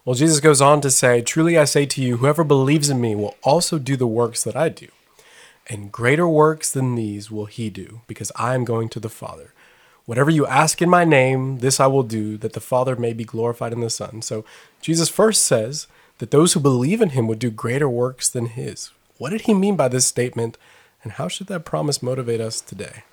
Well, 0.07 0.17
Jesus 0.17 0.41
goes 0.41 0.63
on 0.63 0.81
to 0.81 0.91
say, 0.91 1.21
Truly 1.21 1.59
I 1.59 1.67
say 1.67 1.85
to 1.85 2.03
you, 2.03 2.17
whoever 2.17 2.43
believes 2.43 2.89
in 2.89 3.03
me 3.03 3.15
will 3.15 3.37
also 3.43 3.79
do 3.79 3.97
the 3.97 4.07
works 4.07 4.43
that 4.45 4.57
I 4.57 4.71
do. 4.71 4.89
And 5.67 5.93
greater 5.93 6.27
works 6.27 6.73
than 6.73 6.95
these 6.95 7.31
will 7.31 7.45
he 7.45 7.69
do, 7.69 8.01
because 8.07 8.33
I 8.37 8.55
am 8.55 8.65
going 8.65 8.89
to 8.89 9.01
the 9.01 9.11
Father. 9.11 9.53
Whatever 10.07 10.31
you 10.31 10.47
ask 10.47 10.81
in 10.81 10.89
my 10.89 11.05
name, 11.05 11.59
this 11.59 11.79
I 11.79 11.87
will 11.87 12.03
do, 12.03 12.39
that 12.39 12.55
the 12.55 12.61
Father 12.61 12.97
may 12.97 13.13
be 13.13 13.25
glorified 13.25 13.75
in 13.75 13.81
the 13.81 13.91
Son. 13.91 14.23
So 14.23 14.47
Jesus 14.81 15.11
first 15.11 15.45
says 15.45 15.87
that 16.17 16.31
those 16.31 16.55
who 16.55 16.61
believe 16.61 17.03
in 17.03 17.11
him 17.11 17.29
would 17.29 17.39
do 17.39 17.51
greater 17.51 17.91
works 17.91 18.31
than 18.31 18.47
his. 18.47 18.91
What 19.19 19.31
did 19.31 19.43
he 19.43 19.55
mean 19.55 19.77
by 19.77 19.89
this 19.89 20.07
statement, 20.07 20.59
and 21.03 21.13
how 21.13 21.29
should 21.29 21.47
that 21.49 21.65
promise 21.65 22.03
motivate 22.03 22.41
us 22.41 22.61
today? 22.61 23.05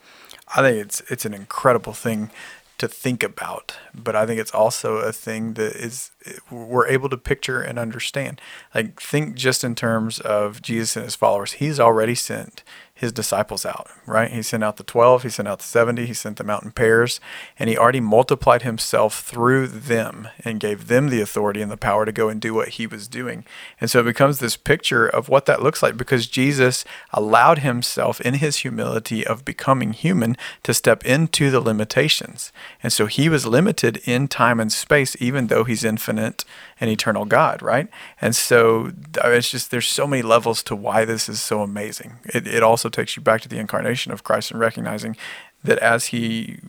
I 0.55 0.61
think 0.61 0.77
it's 0.85 1.01
it's 1.09 1.25
an 1.25 1.33
incredible 1.33 1.93
thing 1.93 2.31
to 2.79 2.87
think 2.87 3.23
about, 3.23 3.75
but 3.93 4.15
I 4.15 4.25
think 4.25 4.39
it's 4.39 4.53
also 4.53 4.97
a 4.97 5.11
thing 5.11 5.53
that 5.55 5.75
is 5.75 6.11
we're 6.49 6.87
able 6.87 7.09
to 7.09 7.17
picture 7.17 7.61
and 7.61 7.77
understand. 7.77 8.41
Like 8.73 9.01
think 9.01 9.35
just 9.35 9.63
in 9.63 9.75
terms 9.75 10.19
of 10.19 10.61
Jesus 10.61 10.95
and 10.95 11.03
his 11.03 11.15
followers. 11.15 11.53
He's 11.53 11.79
already 11.79 12.15
sent 12.15 12.63
his 12.99 13.13
disciples 13.13 13.65
out, 13.65 13.87
right? 14.05 14.29
He 14.29 14.41
sent 14.41 14.61
out 14.61 14.75
the 14.75 14.83
12, 14.83 15.23
he 15.23 15.29
sent 15.29 15.47
out 15.47 15.59
the 15.59 15.65
70, 15.65 16.05
he 16.05 16.13
sent 16.13 16.35
them 16.35 16.49
out 16.49 16.63
in 16.63 16.71
pairs, 16.71 17.21
and 17.57 17.69
he 17.69 17.77
already 17.77 18.01
multiplied 18.01 18.63
himself 18.63 19.21
through 19.21 19.67
them 19.67 20.27
and 20.43 20.59
gave 20.59 20.87
them 20.87 21.07
the 21.07 21.21
authority 21.21 21.61
and 21.61 21.71
the 21.71 21.77
power 21.77 22.03
to 22.03 22.11
go 22.11 22.27
and 22.27 22.41
do 22.41 22.53
what 22.53 22.69
he 22.69 22.85
was 22.85 23.07
doing. 23.07 23.45
And 23.79 23.89
so 23.89 24.01
it 24.01 24.03
becomes 24.03 24.39
this 24.39 24.57
picture 24.57 25.07
of 25.07 25.29
what 25.29 25.45
that 25.45 25.63
looks 25.63 25.81
like 25.81 25.95
because 25.95 26.27
Jesus 26.27 26.83
allowed 27.13 27.59
himself 27.59 28.19
in 28.19 28.33
his 28.33 28.57
humility 28.57 29.25
of 29.25 29.45
becoming 29.45 29.93
human 29.93 30.35
to 30.63 30.73
step 30.73 31.05
into 31.05 31.49
the 31.49 31.61
limitations. 31.61 32.51
And 32.83 32.91
so 32.91 33.05
he 33.05 33.29
was 33.29 33.45
limited 33.45 34.01
in 34.03 34.27
time 34.27 34.59
and 34.59 34.73
space, 34.73 35.15
even 35.21 35.47
though 35.47 35.63
he's 35.63 35.85
infinite 35.85 36.43
and 36.81 36.89
eternal 36.89 37.23
God, 37.23 37.61
right? 37.61 37.87
And 38.19 38.35
so 38.35 38.91
uh, 39.23 39.29
it's 39.29 39.51
just, 39.51 39.71
there's 39.71 39.87
so 39.87 40.05
many 40.05 40.21
levels 40.21 40.61
to 40.63 40.75
why 40.75 41.05
this 41.05 41.29
is 41.29 41.41
so 41.41 41.61
amazing. 41.61 42.19
It, 42.25 42.45
it 42.45 42.61
also 42.61 42.88
takes 42.89 43.15
you 43.15 43.21
back 43.21 43.41
to 43.41 43.49
the 43.49 43.57
incarnation 43.57 44.11
of 44.11 44.23
Christ 44.23 44.51
and 44.51 44.59
recognizing 44.59 45.15
that 45.63 45.77
as 45.79 46.07
he 46.07 46.59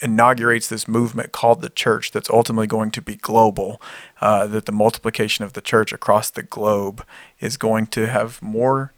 inaugurates 0.00 0.68
this 0.68 0.86
movement 0.86 1.32
called 1.32 1.62
the 1.62 1.70
church 1.70 2.10
that's 2.10 2.28
ultimately 2.28 2.66
going 2.66 2.90
to 2.90 3.00
be 3.02 3.16
global, 3.16 3.80
uh, 4.20 4.46
that 4.46 4.66
the 4.66 4.72
multiplication 4.72 5.44
of 5.44 5.54
the 5.54 5.60
church 5.62 5.92
across 5.92 6.28
the 6.30 6.42
globe 6.42 7.04
is 7.40 7.56
going 7.56 7.86
to 7.86 8.06
have 8.06 8.40
more 8.42 8.92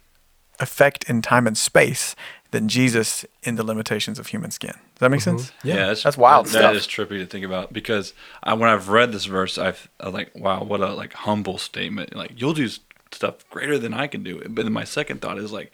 effect 0.59 1.09
in 1.09 1.21
time 1.21 1.47
and 1.47 1.57
space 1.57 2.15
than 2.51 2.67
Jesus 2.67 3.23
in 3.43 3.55
the 3.55 3.63
limitations 3.63 4.19
of 4.19 4.27
human 4.27 4.51
skin. 4.51 4.71
Does 4.71 4.99
that 4.99 5.09
make 5.11 5.21
Mm-hmm. 5.21 5.37
sense? 5.37 5.51
Yeah, 5.63 5.87
that's, 5.87 6.03
That's 6.03 6.17
wild 6.17 6.47
That, 6.47 6.49
stuff. 6.49 6.61
that 6.63 6.75
is 6.75 6.85
trippy 6.87 7.19
to 7.19 7.25
think 7.25 7.45
about 7.45 7.71
because 7.71 8.13
I, 8.43 8.53
when 8.55 8.69
I've 8.69 8.89
read 8.89 9.11
this 9.13 9.25
verse, 9.25 9.57
I've 9.57 9.87
I'm 10.01 10.11
like, 10.11 10.31
wow, 10.35 10.63
what 10.63 10.81
a 10.81 10.93
like 10.93 11.13
humble 11.13 11.57
statement. 11.59 12.13
Like 12.15 12.33
you'll 12.35 12.53
do 12.53 12.67
stuff 13.11 13.47
greater 13.49 13.77
than 13.77 13.93
I 13.93 14.07
can 14.07 14.21
do. 14.23 14.41
But 14.49 14.63
then 14.63 14.73
my 14.73 14.83
second 14.83 15.21
thought 15.21 15.37
is 15.37 15.51
like, 15.53 15.71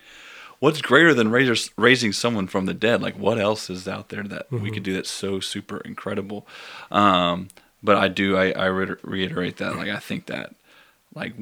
what's 0.66 0.82
greater 0.82 1.14
than 1.14 1.30
raising 1.30 1.72
raising 1.78 2.12
someone 2.14 2.48
from 2.48 2.66
the 2.66 2.74
dead? 2.74 3.02
Like 3.02 3.18
what 3.26 3.38
else 3.40 3.70
is 3.70 3.88
out 3.88 4.10
there 4.10 4.24
that 4.24 4.52
we 4.52 4.72
could 4.72 4.84
do 4.84 4.94
that's 4.94 5.12
so 5.12 5.40
super 5.40 5.78
incredible? 5.92 6.48
Um, 6.92 7.50
but 7.84 7.96
I 7.98 8.08
do 8.08 8.36
I, 8.36 8.52
I 8.52 8.66
re- 8.66 8.96
reiterate 9.04 9.58
that 9.58 9.76
like 9.76 9.90
I 9.90 10.00
think 10.00 10.26
that 10.26 10.56
like 11.14 11.34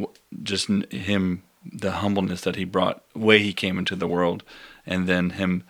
just 0.44 0.68
him 0.92 1.44
the 1.66 1.92
humbleness 2.04 2.42
that 2.42 2.58
he 2.58 2.66
brought 2.66 3.02
way 3.16 3.40
he 3.40 3.54
came 3.54 3.80
into 3.80 3.96
the 3.96 4.08
world 4.08 4.44
and 4.86 5.08
then 5.08 5.30
him 5.42 5.64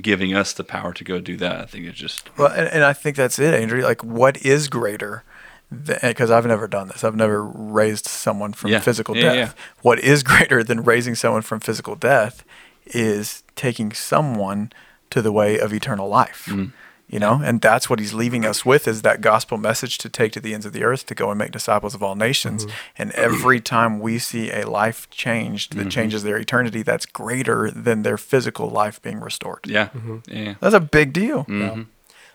giving 0.00 0.34
us 0.34 0.54
the 0.54 0.64
power 0.64 0.92
to 0.94 1.04
go 1.04 1.20
do 1.20 1.36
that 1.36 1.60
i 1.60 1.66
think 1.66 1.84
it's 1.86 1.98
just 1.98 2.36
Well, 2.38 2.48
and, 2.50 2.66
and 2.68 2.82
I 2.82 2.94
think 2.94 3.14
that's 3.16 3.38
it, 3.38 3.52
Andrew. 3.54 3.82
Like, 3.82 4.02
what 4.02 4.34
is 4.44 4.68
greater? 4.68 5.22
Because 5.70 6.30
I've 6.30 6.46
never 6.46 6.66
done 6.66 6.88
this. 6.88 7.04
I've 7.04 7.14
never 7.16 7.42
raised 7.44 8.06
someone 8.06 8.52
from 8.54 8.70
Yeah. 8.70 8.80
physical 8.80 9.14
Yeah, 9.16 9.22
death. 9.22 9.36
yeah. 9.36 9.62
What 9.82 9.98
is 10.00 10.22
greater 10.32 10.64
than 10.64 10.82
raising 10.82 11.14
someone 11.14 11.42
from 11.42 11.60
physical 11.60 11.94
death 11.96 12.42
is 12.86 13.42
taking 13.56 13.92
someone 13.92 14.72
to 15.10 15.22
the 15.22 15.32
way 15.32 15.58
of 15.58 15.72
eternal 15.72 16.08
life. 16.08 16.46
Mm. 16.50 16.72
You 17.06 17.20
know, 17.20 17.40
and 17.44 17.60
that's 17.60 17.88
what 17.90 17.98
he's 18.00 18.14
leaving 18.14 18.46
us 18.46 18.64
with 18.64 18.88
is 18.88 19.02
that 19.02 19.20
gospel 19.20 19.58
message 19.58 19.98
to 19.98 20.08
take 20.08 20.32
to 20.32 20.40
the 20.40 20.54
ends 20.54 20.64
of 20.66 20.72
the 20.72 20.82
earth 20.82 21.04
to 21.06 21.14
go 21.14 21.30
and 21.30 21.38
make 21.38 21.52
disciples 21.52 21.94
of 21.94 22.02
all 22.02 22.16
nations. 22.16 22.64
Mm-hmm. 22.64 22.74
And 22.98 23.10
every 23.12 23.60
time 23.60 24.00
we 24.00 24.18
see 24.18 24.50
a 24.50 24.68
life 24.68 25.08
changed 25.10 25.72
Mm-hmm. 25.72 25.84
that 25.84 25.90
changes 25.90 26.22
their 26.22 26.38
eternity, 26.38 26.82
that's 26.82 27.04
greater 27.06 27.70
than 27.70 28.02
their 28.02 28.16
physical 28.16 28.68
life 28.68 29.00
being 29.02 29.20
restored. 29.20 29.60
yeah 29.66 29.90
yeah 30.26 30.54
That's 30.60 30.74
a 30.74 30.80
big 30.80 31.12
deal. 31.12 31.44
Mm. 31.44 31.86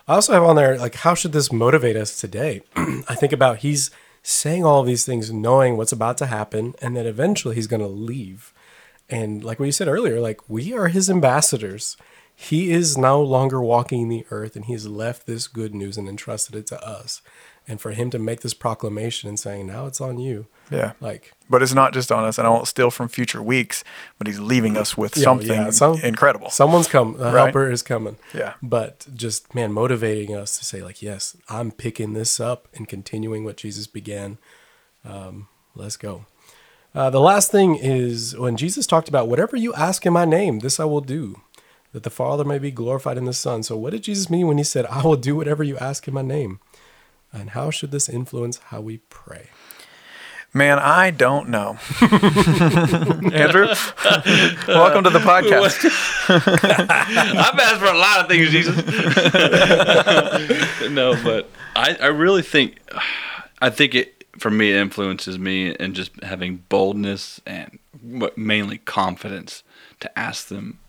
I 0.08 0.14
also 0.14 0.34
have 0.34 0.44
on 0.44 0.56
there 0.56 0.78
like 0.78 0.96
how 0.96 1.14
should 1.16 1.34
this 1.34 1.52
motivate 1.52 1.96
us 1.98 2.16
today? 2.18 2.62
I 2.76 3.16
think 3.16 3.34
about 3.34 3.58
he's 3.58 3.90
saying 4.22 4.64
all 4.64 4.84
these 4.84 5.04
things 5.04 5.32
knowing 5.34 5.78
what's 5.78 5.92
about 5.92 6.18
to 6.20 6.28
happen 6.28 6.76
and 6.82 6.96
then 6.96 7.06
eventually 7.08 7.56
he's 7.56 7.68
going 7.68 7.82
to 7.82 7.88
leave. 7.88 8.54
And 9.10 9.44
like 9.44 9.60
what 9.60 9.66
you 9.66 9.72
said 9.72 9.88
earlier, 9.88 10.20
like 10.20 10.48
we 10.50 10.74
are 10.74 10.88
his 10.88 11.10
ambassadors. 11.10 11.98
He 12.36 12.72
is 12.72 12.98
no 12.98 13.22
longer 13.22 13.62
walking 13.62 14.08
the 14.08 14.26
earth 14.32 14.56
and 14.56 14.64
he's 14.66 14.88
left 14.88 15.26
this 15.28 15.48
good 15.48 15.76
news 15.76 15.98
and 15.98 16.08
entrusted 16.08 16.56
it 16.56 16.68
to 16.68 16.82
us. 16.88 17.22
And 17.68 17.82
for 17.82 17.92
him 17.92 18.10
to 18.12 18.18
make 18.20 18.42
this 18.42 18.54
proclamation 18.54 19.28
and 19.30 19.38
saying, 19.38 19.68
now 19.68 19.86
it's 19.88 20.00
on 20.02 20.20
you. 20.20 20.48
Yeah. 20.72 20.94
Like, 21.02 21.34
But 21.50 21.62
it's 21.62 21.74
not 21.74 21.94
just 21.94 22.12
on 22.12 22.24
us, 22.24 22.38
and 22.40 22.48
I 22.48 22.50
won't 22.50 22.68
steal 22.68 22.90
from 22.90 23.10
future 23.10 23.44
weeks, 23.44 23.84
but 24.18 24.26
he's 24.26 24.40
leaving 24.40 24.76
us 24.78 24.98
with 24.98 25.16
Yeah, 25.18 25.24
something 25.24 25.48
yeah, 25.50 25.70
some- 25.72 26.00
incredible. 26.02 26.50
someone's 26.50 26.88
come, 26.88 27.14
the 27.18 27.26
Right. 27.26 27.44
helper 27.54 27.70
is 27.70 27.82
coming. 27.84 28.18
Yeah. 28.34 28.54
But 28.64 29.06
just, 29.14 29.54
man, 29.54 29.72
motivating 29.72 30.36
us 30.36 30.58
to 30.58 30.66
say, 30.66 30.82
like, 30.82 31.02
yes, 31.04 31.36
I'm 31.48 31.72
picking 31.72 32.14
this 32.14 32.40
up 32.40 32.68
and 32.74 32.88
continuing 32.88 33.44
what 33.44 33.58
Jesus 33.58 33.86
began. 33.86 34.38
Um, 35.06 35.48
let's 35.76 35.98
go. 35.98 36.26
Uh, 36.94 37.10
the 37.10 37.20
last 37.20 37.52
thing 37.52 37.76
is 37.76 38.36
when 38.38 38.58
Jesus 38.58 38.88
talked 38.88 39.08
about 39.08 39.28
whatever 39.28 39.56
you 39.56 39.74
ask 39.76 40.06
in 40.06 40.14
my 40.14 40.26
name, 40.26 40.60
this 40.60 40.80
I 40.80 40.86
will 40.86 41.02
do, 41.02 41.40
that 41.94 42.04
the 42.04 42.10
Father 42.10 42.44
may 42.44 42.58
be 42.58 42.72
glorified 42.72 43.18
in 43.18 43.26
the 43.26 43.34
Son. 43.34 43.62
So, 43.62 43.78
what 43.78 43.92
did 43.92 44.04
Jesus 44.04 44.30
mean 44.30 44.48
when 44.48 44.58
he 44.58 44.64
said, 44.64 44.86
I 44.88 45.04
will 45.04 45.16
do 45.16 45.36
whatever 45.36 45.64
you 45.64 45.78
ask 45.78 46.08
in 46.08 46.14
my 46.14 46.24
name? 46.24 46.60
And 47.32 47.52
how 47.52 47.70
should 47.70 47.92
this 47.92 48.10
influence 48.10 48.58
how 48.58 48.82
we 48.82 48.98
pray? 49.10 49.50
Man, 50.52 50.80
I 50.80 51.12
don't 51.12 51.50
know. 51.50 51.78
Andrew, 52.02 53.68
welcome 54.68 55.04
to 55.04 55.12
the 55.12 55.22
podcast. 55.24 55.86
i've 56.30 57.60
asked 57.60 57.80
for 57.80 57.86
a 57.86 57.98
lot 57.98 58.20
of 58.20 58.28
things 58.28 58.50
jesus 58.50 58.76
no 60.92 61.16
but 61.24 61.50
I, 61.76 61.96
I 61.96 62.08
really 62.08 62.44
think 62.44 62.78
i 63.62 63.70
think 63.72 63.96
it 63.96 64.19
for 64.40 64.50
me 64.50 64.72
it 64.72 64.76
influences 64.78 65.38
me 65.38 65.72
in 65.72 65.94
just 65.94 66.12
having 66.24 66.64
boldness 66.70 67.40
and 67.46 67.80
what- 68.02 68.38
mainly 68.38 68.78
confidence 68.80 69.64
to 70.00 70.20
ask 70.20 70.48
them 70.48 70.80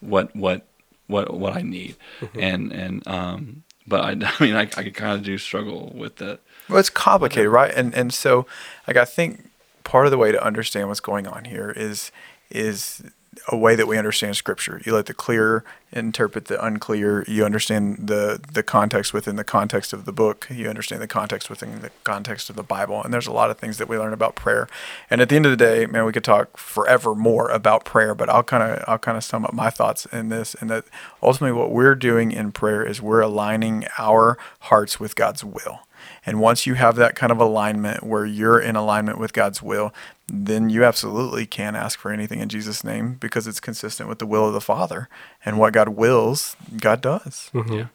what 0.00 0.34
what 0.36 0.66
what 1.06 1.32
what 1.32 1.56
i 1.56 1.62
need. 1.62 1.96
And 2.38 2.72
and 2.72 3.06
um 3.08 3.62
but 3.86 4.00
i 4.04 4.10
i 4.40 4.44
mean 4.44 4.56
i, 4.56 4.62
I 4.76 4.90
kind 4.90 5.12
of 5.18 5.22
do 5.22 5.38
struggle 5.38 5.92
with 5.94 6.16
that. 6.16 6.40
Well, 6.68 6.78
it's 6.78 6.90
complicated, 6.90 7.48
right? 7.50 7.72
And 7.72 7.94
and 7.94 8.12
so, 8.12 8.44
like, 8.88 8.96
I 8.96 9.04
think 9.04 9.50
part 9.84 10.04
of 10.06 10.10
the 10.10 10.18
way 10.18 10.32
to 10.32 10.44
understand 10.44 10.88
what's 10.88 10.98
going 11.00 11.28
on 11.28 11.44
here 11.44 11.70
is 11.70 12.10
is 12.50 13.02
a 13.48 13.56
way 13.56 13.74
that 13.74 13.86
we 13.86 13.98
understand 13.98 14.36
Scripture. 14.36 14.80
You 14.84 14.94
let 14.94 15.06
the 15.06 15.14
clear 15.14 15.64
interpret 15.92 16.46
the 16.46 16.62
unclear. 16.64 17.24
You 17.28 17.44
understand 17.44 18.08
the 18.08 18.40
the 18.52 18.62
context 18.62 19.12
within 19.12 19.36
the 19.36 19.44
context 19.44 19.92
of 19.92 20.04
the 20.04 20.12
book. 20.12 20.46
You 20.50 20.68
understand 20.68 21.02
the 21.02 21.06
context 21.06 21.48
within 21.48 21.80
the 21.80 21.90
context 22.04 22.50
of 22.50 22.56
the 22.56 22.62
Bible. 22.62 23.02
And 23.02 23.12
there's 23.12 23.26
a 23.26 23.32
lot 23.32 23.50
of 23.50 23.58
things 23.58 23.78
that 23.78 23.88
we 23.88 23.98
learn 23.98 24.12
about 24.12 24.34
prayer. 24.34 24.68
And 25.10 25.20
at 25.20 25.28
the 25.28 25.36
end 25.36 25.46
of 25.46 25.50
the 25.50 25.56
day, 25.56 25.86
man, 25.86 26.04
we 26.04 26.12
could 26.12 26.24
talk 26.24 26.56
forever 26.56 27.14
more 27.14 27.48
about 27.50 27.84
prayer. 27.84 28.14
But 28.14 28.28
I'll 28.28 28.42
kind 28.42 28.62
of 28.62 28.84
I'll 28.86 28.98
kind 28.98 29.16
of 29.16 29.24
sum 29.24 29.44
up 29.44 29.52
my 29.52 29.70
thoughts 29.70 30.06
in 30.06 30.28
this. 30.28 30.54
And 30.60 30.70
that 30.70 30.84
ultimately, 31.22 31.58
what 31.58 31.70
we're 31.70 31.94
doing 31.94 32.32
in 32.32 32.52
prayer 32.52 32.84
is 32.84 33.00
we're 33.00 33.20
aligning 33.20 33.86
our 33.98 34.38
hearts 34.60 35.00
with 35.00 35.14
God's 35.14 35.44
will. 35.44 35.80
And 36.24 36.40
once 36.40 36.66
you 36.66 36.74
have 36.74 36.96
that 36.96 37.14
kind 37.14 37.30
of 37.32 37.38
alignment 37.38 38.02
where 38.02 38.24
you're 38.24 38.58
in 38.60 38.76
alignment 38.76 39.18
with 39.18 39.32
God's 39.32 39.62
will, 39.62 39.92
then 40.28 40.70
you 40.70 40.84
absolutely 40.84 41.46
can 41.46 41.76
ask 41.76 41.98
for 41.98 42.10
anything 42.10 42.40
in 42.40 42.48
Jesus' 42.48 42.82
name 42.84 43.14
because 43.14 43.46
it's 43.46 43.60
consistent 43.60 44.08
with 44.08 44.18
the 44.18 44.26
will 44.26 44.46
of 44.46 44.52
the 44.54 44.60
Father. 44.60 45.08
And 45.44 45.58
what 45.58 45.72
God 45.72 45.90
wills, 45.90 46.56
God 46.80 47.00
does. 47.00 47.50
yeah 47.54 47.86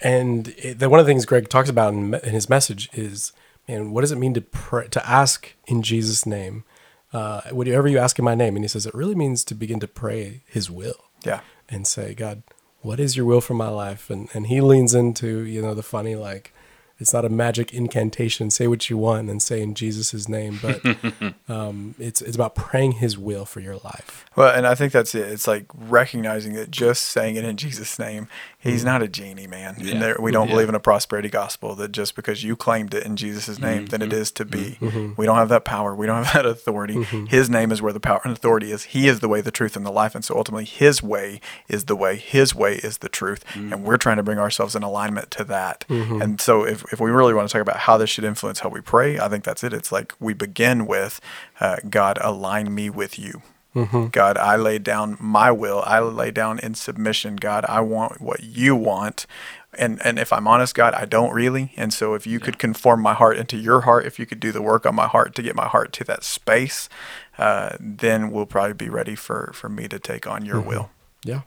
And 0.00 0.48
it, 0.58 0.78
the, 0.78 0.88
one 0.88 1.00
of 1.00 1.06
the 1.06 1.10
things 1.10 1.26
Greg 1.26 1.48
talks 1.48 1.68
about 1.68 1.92
in, 1.94 2.14
in 2.14 2.30
his 2.32 2.48
message 2.48 2.88
is, 2.92 3.32
man, 3.68 3.90
what 3.90 4.02
does 4.02 4.12
it 4.12 4.18
mean 4.18 4.34
to 4.34 4.40
pray, 4.40 4.88
to 4.88 5.08
ask 5.08 5.54
in 5.66 5.82
Jesus' 5.82 6.24
name? 6.26 6.64
Uh, 7.12 7.40
whatever 7.50 7.88
you 7.88 7.98
ask 7.98 8.18
in 8.18 8.24
my 8.24 8.34
name, 8.34 8.54
and 8.54 8.62
he 8.64 8.68
says 8.68 8.84
it 8.86 8.94
really 8.94 9.14
means 9.14 9.42
to 9.42 9.54
begin 9.54 9.80
to 9.80 9.88
pray 9.88 10.42
His 10.46 10.70
will 10.70 11.06
Yeah. 11.24 11.40
and 11.68 11.86
say, 11.86 12.12
God, 12.14 12.42
what 12.82 13.00
is 13.00 13.16
Your 13.16 13.24
will 13.24 13.40
for 13.40 13.54
my 13.54 13.68
life? 13.70 14.10
And 14.10 14.28
and 14.34 14.46
he 14.48 14.60
leans 14.60 14.94
into 14.94 15.40
you 15.40 15.62
know 15.62 15.72
the 15.74 15.82
funny 15.82 16.14
like, 16.16 16.52
it's 16.98 17.12
not 17.12 17.24
a 17.24 17.28
magic 17.28 17.72
incantation. 17.72 18.50
Say 18.50 18.66
what 18.66 18.90
you 18.90 18.98
want 18.98 19.30
and 19.30 19.40
say 19.40 19.62
in 19.62 19.74
Jesus' 19.74 20.28
name, 20.28 20.58
but 20.60 21.34
um, 21.48 21.94
it's 21.98 22.20
it's 22.20 22.34
about 22.34 22.54
praying 22.54 22.92
His 22.92 23.16
will 23.16 23.44
for 23.44 23.60
your 23.60 23.76
life. 23.76 24.26
Well, 24.34 24.54
and 24.54 24.66
I 24.66 24.74
think 24.74 24.92
that's 24.92 25.14
it. 25.14 25.28
It's 25.28 25.46
like 25.46 25.66
recognizing 25.74 26.54
that 26.54 26.70
just 26.70 27.04
saying 27.04 27.36
it 27.36 27.44
in 27.44 27.56
Jesus' 27.56 27.98
name, 27.98 28.28
He's 28.60 28.84
not 28.84 29.02
a 29.02 29.08
genie, 29.08 29.46
man. 29.46 29.76
Yeah. 29.78 29.92
And 29.92 30.02
there, 30.02 30.16
we 30.18 30.32
don't 30.32 30.48
Yeah. 30.48 30.54
believe 30.54 30.68
in 30.68 30.74
a 30.74 30.80
prosperity 30.80 31.28
gospel 31.28 31.76
that 31.76 31.92
just 31.92 32.16
because 32.16 32.42
you 32.42 32.56
claimed 32.56 32.92
it 32.92 33.04
in 33.04 33.16
Jesus' 33.16 33.58
name, 33.60 33.86
then 33.86 34.00
Mm-hmm. 34.00 34.10
it 34.10 34.12
is 34.12 34.32
to 34.32 34.44
be. 34.44 34.76
We 35.16 35.26
don't 35.26 35.36
have 35.36 35.48
that 35.50 35.64
power. 35.64 35.94
We 35.94 36.06
don't 36.06 36.24
have 36.24 36.34
that 36.42 36.44
authority. 36.44 37.02
His 37.04 37.48
name 37.48 37.70
is 37.70 37.80
where 37.80 37.92
the 37.92 38.00
power 38.00 38.20
and 38.24 38.32
authority 38.32 38.72
is. 38.72 38.82
He 38.84 39.06
is 39.06 39.20
the 39.20 39.28
way, 39.28 39.40
the 39.40 39.52
truth, 39.52 39.76
and 39.76 39.86
the 39.86 39.92
life. 39.92 40.14
And 40.16 40.24
so 40.24 40.36
ultimately, 40.36 40.64
His 40.64 41.02
way 41.02 41.40
is 41.68 41.84
the 41.84 41.94
way. 41.96 42.16
His 42.16 42.52
way 42.54 42.74
is 42.76 42.98
the 42.98 43.08
truth. 43.08 43.44
Mm-hmm. 43.54 43.72
And 43.72 43.84
we're 43.84 43.96
trying 43.96 44.16
to 44.16 44.22
bring 44.24 44.38
ourselves 44.38 44.74
in 44.74 44.82
alignment 44.82 45.30
to 45.32 45.44
that. 45.44 45.84
And 45.88 46.40
so 46.40 46.64
if, 46.66 46.84
if 46.92 46.98
we 47.00 47.10
really 47.12 47.34
want 47.34 47.48
to 47.48 47.52
talk 47.52 47.62
about 47.62 47.78
how 47.78 47.96
this 47.96 48.10
should 48.10 48.24
influence 48.24 48.58
how 48.60 48.68
we 48.70 48.80
pray, 48.80 49.18
I 49.20 49.28
think 49.28 49.44
that's 49.44 49.62
it. 49.62 49.72
It's 49.72 49.92
like 49.92 50.14
we 50.18 50.34
begin 50.34 50.86
with 50.86 51.20
uh, 51.60 51.76
God, 51.88 52.18
align 52.20 52.74
me 52.74 52.90
with 52.90 53.18
you. 53.18 53.42
Mm-hmm. 53.74 54.06
God, 54.06 54.38
I 54.38 54.56
lay 54.56 54.78
down 54.78 55.16
my 55.20 55.50
will. 55.50 55.82
I 55.86 56.00
lay 56.00 56.30
down 56.30 56.58
in 56.58 56.74
submission. 56.74 57.36
God, 57.36 57.64
I 57.68 57.80
want 57.80 58.20
what 58.20 58.42
you 58.42 58.74
want. 58.74 59.26
And 59.74 60.00
and 60.04 60.18
if 60.18 60.32
I'm 60.32 60.48
honest, 60.48 60.74
God, 60.74 60.94
I 60.94 61.04
don't 61.04 61.32
really. 61.32 61.72
And 61.76 61.92
so 61.92 62.14
if 62.14 62.26
you 62.26 62.40
could 62.40 62.58
conform 62.58 63.02
my 63.02 63.14
heart 63.14 63.36
into 63.36 63.56
your 63.56 63.82
heart, 63.82 64.06
if 64.06 64.18
you 64.18 64.26
could 64.26 64.40
do 64.40 64.52
the 64.52 64.62
work 64.62 64.86
on 64.86 64.94
my 64.94 65.06
heart 65.06 65.34
to 65.36 65.42
get 65.42 65.54
my 65.54 65.66
heart 65.68 65.92
to 65.94 66.04
that 66.04 66.24
space, 66.24 66.88
uh, 67.36 67.76
then 67.78 68.30
we'll 68.30 68.46
probably 68.46 68.74
be 68.74 68.88
ready 68.88 69.14
for 69.14 69.52
for 69.54 69.68
me 69.68 69.86
to 69.88 69.98
take 69.98 70.26
on 70.26 70.44
your 70.44 70.56
mm-hmm. 70.56 70.68
will. 70.68 70.90
Yeah. 71.22 71.42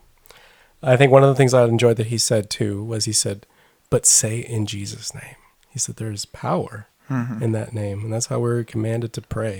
I 0.83 0.97
think 0.97 1.11
one 1.11 1.23
of 1.23 1.29
the 1.29 1.35
things 1.35 1.53
I 1.53 1.65
enjoyed 1.65 1.97
that 1.97 2.07
he 2.07 2.17
said 2.17 2.49
too 2.49 2.83
was 2.83 3.05
he 3.05 3.13
said, 3.13 3.45
but 3.89 4.05
say 4.05 4.39
in 4.39 4.65
Jesus' 4.65 5.13
name. 5.13 5.35
He 5.69 5.79
said 5.79 5.95
there 5.95 6.11
is 6.11 6.25
power 6.25 6.87
mm-hmm. 7.09 7.41
in 7.41 7.51
that 7.51 7.73
name. 7.73 8.03
And 8.03 8.13
that's 8.13 8.27
how 8.27 8.39
we're 8.39 8.63
commanded 8.63 9.13
to 9.13 9.21
pray 9.21 9.59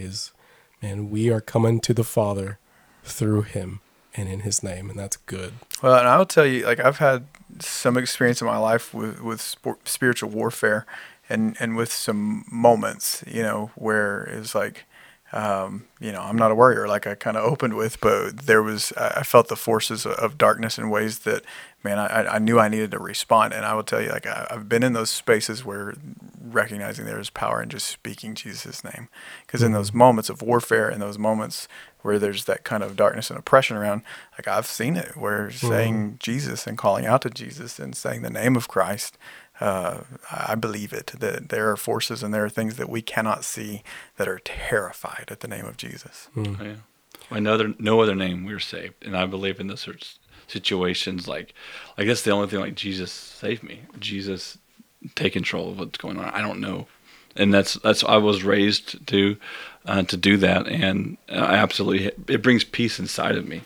man, 0.81 1.09
we 1.09 1.29
are 1.29 1.41
coming 1.41 1.79
to 1.81 1.93
the 1.93 2.03
Father 2.03 2.57
through 3.03 3.43
him 3.43 3.81
and 4.15 4.27
in 4.27 4.41
his 4.41 4.63
name. 4.63 4.89
And 4.89 4.99
that's 4.99 5.17
good. 5.17 5.53
Well, 5.81 5.97
and 5.97 6.07
I'll 6.07 6.25
tell 6.25 6.45
you, 6.45 6.65
like 6.65 6.79
I've 6.79 6.97
had 6.97 7.25
some 7.59 7.97
experience 7.97 8.41
in 8.41 8.47
my 8.47 8.57
life 8.57 8.93
with 8.93 9.21
with 9.21 9.41
sport, 9.41 9.87
spiritual 9.87 10.29
warfare, 10.29 10.85
and 11.29 11.55
and 11.59 11.75
with 11.75 11.91
some 11.91 12.45
moments, 12.51 13.23
you 13.27 13.43
know, 13.43 13.71
where 13.75 14.23
it's 14.23 14.53
like, 14.55 14.85
um, 15.33 15.85
you 15.99 16.11
know, 16.11 16.21
I'm 16.21 16.37
not 16.37 16.51
a 16.51 16.55
warrior, 16.55 16.87
like 16.87 17.07
I 17.07 17.15
kind 17.15 17.37
of 17.37 17.43
opened 17.43 17.75
with, 17.75 17.99
but 18.01 18.37
there 18.45 18.63
was 18.63 18.91
I 18.97 19.23
felt 19.23 19.47
the 19.47 19.55
forces 19.55 20.05
of 20.05 20.37
darkness 20.37 20.77
in 20.77 20.89
ways 20.89 21.19
that, 21.19 21.43
man, 21.83 21.99
I 21.99 22.35
I 22.35 22.39
knew 22.39 22.59
I 22.59 22.69
needed 22.69 22.91
to 22.91 22.99
respond, 22.99 23.53
and 23.53 23.65
I 23.65 23.73
will 23.73 23.83
tell 23.83 24.01
you, 24.01 24.09
like 24.09 24.25
I, 24.25 24.47
I've 24.49 24.69
been 24.69 24.83
in 24.83 24.93
those 24.93 25.09
spaces 25.09 25.65
where 25.65 25.95
recognizing 26.41 27.05
there 27.05 27.19
is 27.19 27.29
power 27.29 27.61
in 27.61 27.69
just 27.69 27.87
speaking 27.87 28.35
Jesus' 28.35 28.83
name, 28.83 29.09
because 29.45 29.61
in 29.61 29.67
mm-hmm. 29.67 29.75
those 29.75 29.93
moments 29.93 30.29
of 30.29 30.41
warfare, 30.41 30.89
in 30.89 30.99
those 30.99 31.17
moments 31.17 31.67
where 32.01 32.17
there's 32.17 32.45
that 32.45 32.63
kind 32.63 32.83
of 32.83 32.95
darkness 32.95 33.29
and 33.29 33.37
oppression 33.37 33.77
around, 33.77 34.01
like 34.33 34.47
I've 34.47 34.65
seen 34.65 34.97
it, 34.97 35.15
where 35.15 35.51
saying 35.51 35.95
mm-hmm. 35.95 36.15
Jesus 36.19 36.67
and 36.67 36.77
calling 36.77 37.05
out 37.05 37.21
to 37.23 37.29
Jesus 37.29 37.79
and 37.79 37.95
saying 37.95 38.21
the 38.21 38.29
name 38.29 38.55
of 38.55 38.67
Christ, 38.67 39.17
uh, 39.59 40.01
I 40.31 40.55
believe 40.55 40.93
it. 40.93 41.07
That 41.19 41.49
there 41.49 41.69
are 41.69 41.77
forces 41.77 42.23
and 42.23 42.33
there 42.33 42.43
are 42.43 42.49
things 42.49 42.75
that 42.77 42.89
we 42.89 43.01
cannot 43.01 43.43
see 43.43 43.83
that 44.17 44.27
are 44.27 44.39
terrified 44.39 45.25
at 45.29 45.41
the 45.41 45.47
name 45.47 45.65
of 45.65 45.77
Jesus. 45.77 46.27
Oh, 46.35 46.57
Yeah. 46.61 46.75
By 47.29 47.39
no 47.39 47.53
other, 47.53 47.73
no 47.79 48.01
other 48.01 48.15
name 48.15 48.43
we're 48.43 48.59
saved, 48.59 48.95
and 49.05 49.15
I 49.15 49.25
believe 49.25 49.61
in 49.61 49.67
those 49.67 49.79
sorts 49.79 50.19
situations. 50.51 51.27
Like, 51.27 51.53
I 51.97 52.03
guess 52.03 52.21
the 52.21 52.31
only 52.31 52.47
thing 52.47 52.59
like 52.59 52.75
Jesus 52.75 53.11
save 53.11 53.63
me, 53.63 53.81
Jesus 53.99 54.57
take 55.15 55.33
control 55.33 55.69
of 55.71 55.79
what's 55.79 55.97
going 55.97 56.17
on. 56.17 56.25
I 56.25 56.41
don't 56.41 56.59
know, 56.59 56.87
and 57.35 57.53
that's 57.53 57.75
that's 57.75 58.03
I 58.03 58.17
was 58.17 58.43
raised 58.43 59.07
to 59.07 59.37
uh, 59.85 60.03
to 60.03 60.17
do 60.17 60.37
that, 60.37 60.67
and 60.67 61.17
I 61.29 61.55
absolutely 61.55 62.11
it 62.33 62.41
brings 62.43 62.63
peace 62.63 62.99
inside 62.99 63.35
of 63.35 63.47
me, 63.47 63.61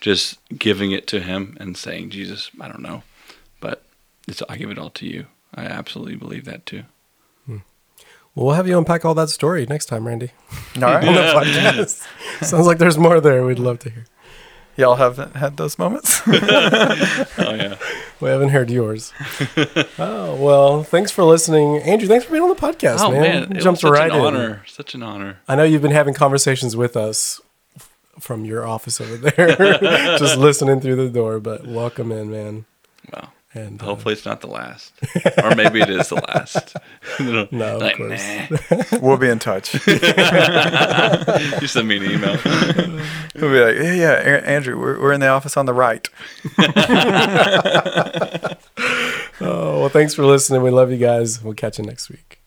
just 0.00 0.38
giving 0.56 0.92
it 0.92 1.06
to 1.08 1.20
Him 1.20 1.56
and 1.60 1.76
saying, 1.76 2.10
Jesus, 2.10 2.50
I 2.60 2.68
don't 2.68 2.82
know, 2.82 3.02
but 3.60 3.82
it's 4.26 4.42
I 4.48 4.56
give 4.56 4.70
it 4.70 4.78
all 4.78 4.90
to 4.90 5.06
you. 5.06 5.26
I 5.54 5.64
absolutely 5.64 6.16
believe 6.16 6.44
that 6.44 6.66
too. 6.66 6.84
Well, 8.38 8.46
we'll 8.46 8.54
have 8.54 8.68
you 8.68 8.78
unpack 8.78 9.04
all 9.04 9.14
that 9.14 9.30
story 9.30 9.66
next 9.66 9.86
time, 9.86 10.06
Randy. 10.06 10.30
All 10.76 10.82
right. 10.82 11.04
On 11.08 11.12
the 11.12 11.20
podcast. 11.20 12.06
Sounds 12.44 12.68
like 12.68 12.78
there's 12.78 12.96
more 12.96 13.20
there. 13.20 13.44
We'd 13.44 13.58
love 13.58 13.80
to 13.80 13.90
hear. 13.90 14.06
Y'all 14.78 14.94
haven't 14.94 15.34
had 15.36 15.56
those 15.56 15.78
moments? 15.78 16.22
Oh 17.40 17.54
yeah, 17.54 17.76
We 18.20 18.28
haven't 18.30 18.48
heard 18.50 18.70
yours. 18.70 19.12
oh 19.98 20.34
well, 20.36 20.82
thanks 20.84 21.10
for 21.10 21.24
listening, 21.24 21.78
Andrew. 21.82 22.08
Thanks 22.08 22.24
for 22.24 22.30
being 22.32 22.42
on 22.44 22.48
the 22.48 22.54
podcast, 22.54 22.98
oh 23.00 23.10
man. 23.10 23.48
man, 23.50 23.60
Jumped 23.60 23.82
right 23.82 24.10
an 24.10 24.18
in. 24.18 24.24
honor, 24.24 24.62
such 24.66 24.94
an 24.94 25.02
honor. 25.02 25.40
I 25.48 25.56
know 25.56 25.64
you've 25.64 25.82
been 25.82 25.90
having 25.90 26.14
conversations 26.14 26.74
with 26.76 26.96
us 26.96 27.40
from 28.20 28.44
your 28.44 28.66
office 28.66 29.00
over 29.00 29.16
there, 29.16 29.56
just 30.18 30.36
listening 30.38 30.80
through 30.80 30.96
the 30.96 31.08
door. 31.10 31.38
But 31.40 31.66
welcome 31.66 32.10
in, 32.12 32.30
man. 32.30 32.64
Wow. 33.12 33.30
And 33.66 33.80
uh, 33.80 33.84
Hopefully 33.84 34.12
it's 34.14 34.24
not 34.24 34.40
the 34.40 34.46
last, 34.46 34.92
or 35.42 35.54
maybe 35.54 35.80
it 35.80 35.90
is 35.90 36.08
the 36.08 36.16
last. 36.16 36.76
No, 37.50 37.78
of 37.80 37.92
course. 37.96 38.22
nah. 38.70 38.98
we'll 39.02 39.16
be 39.16 39.28
in 39.28 39.38
touch. 39.38 39.74
You 41.60 41.66
send 41.66 41.88
me 41.88 41.96
an 41.96 42.04
email. 42.04 42.38
We'll 43.34 43.50
be 43.52 43.60
like, 43.60 43.76
yeah, 43.76 43.94
yeah, 43.94 44.12
A- 44.12 44.46
Andrew, 44.46 44.78
we're, 44.78 45.00
we're 45.00 45.12
in 45.12 45.20
the 45.20 45.28
office 45.28 45.56
on 45.56 45.66
the 45.66 45.74
right. 45.74 46.08
oh 49.40 49.80
well, 49.80 49.88
thanks 49.88 50.14
for 50.14 50.24
listening. 50.24 50.62
We 50.62 50.70
love 50.70 50.90
you 50.90 50.98
guys. 50.98 51.42
We'll 51.42 51.54
catch 51.54 51.78
you 51.78 51.84
next 51.84 52.08
week. 52.10 52.37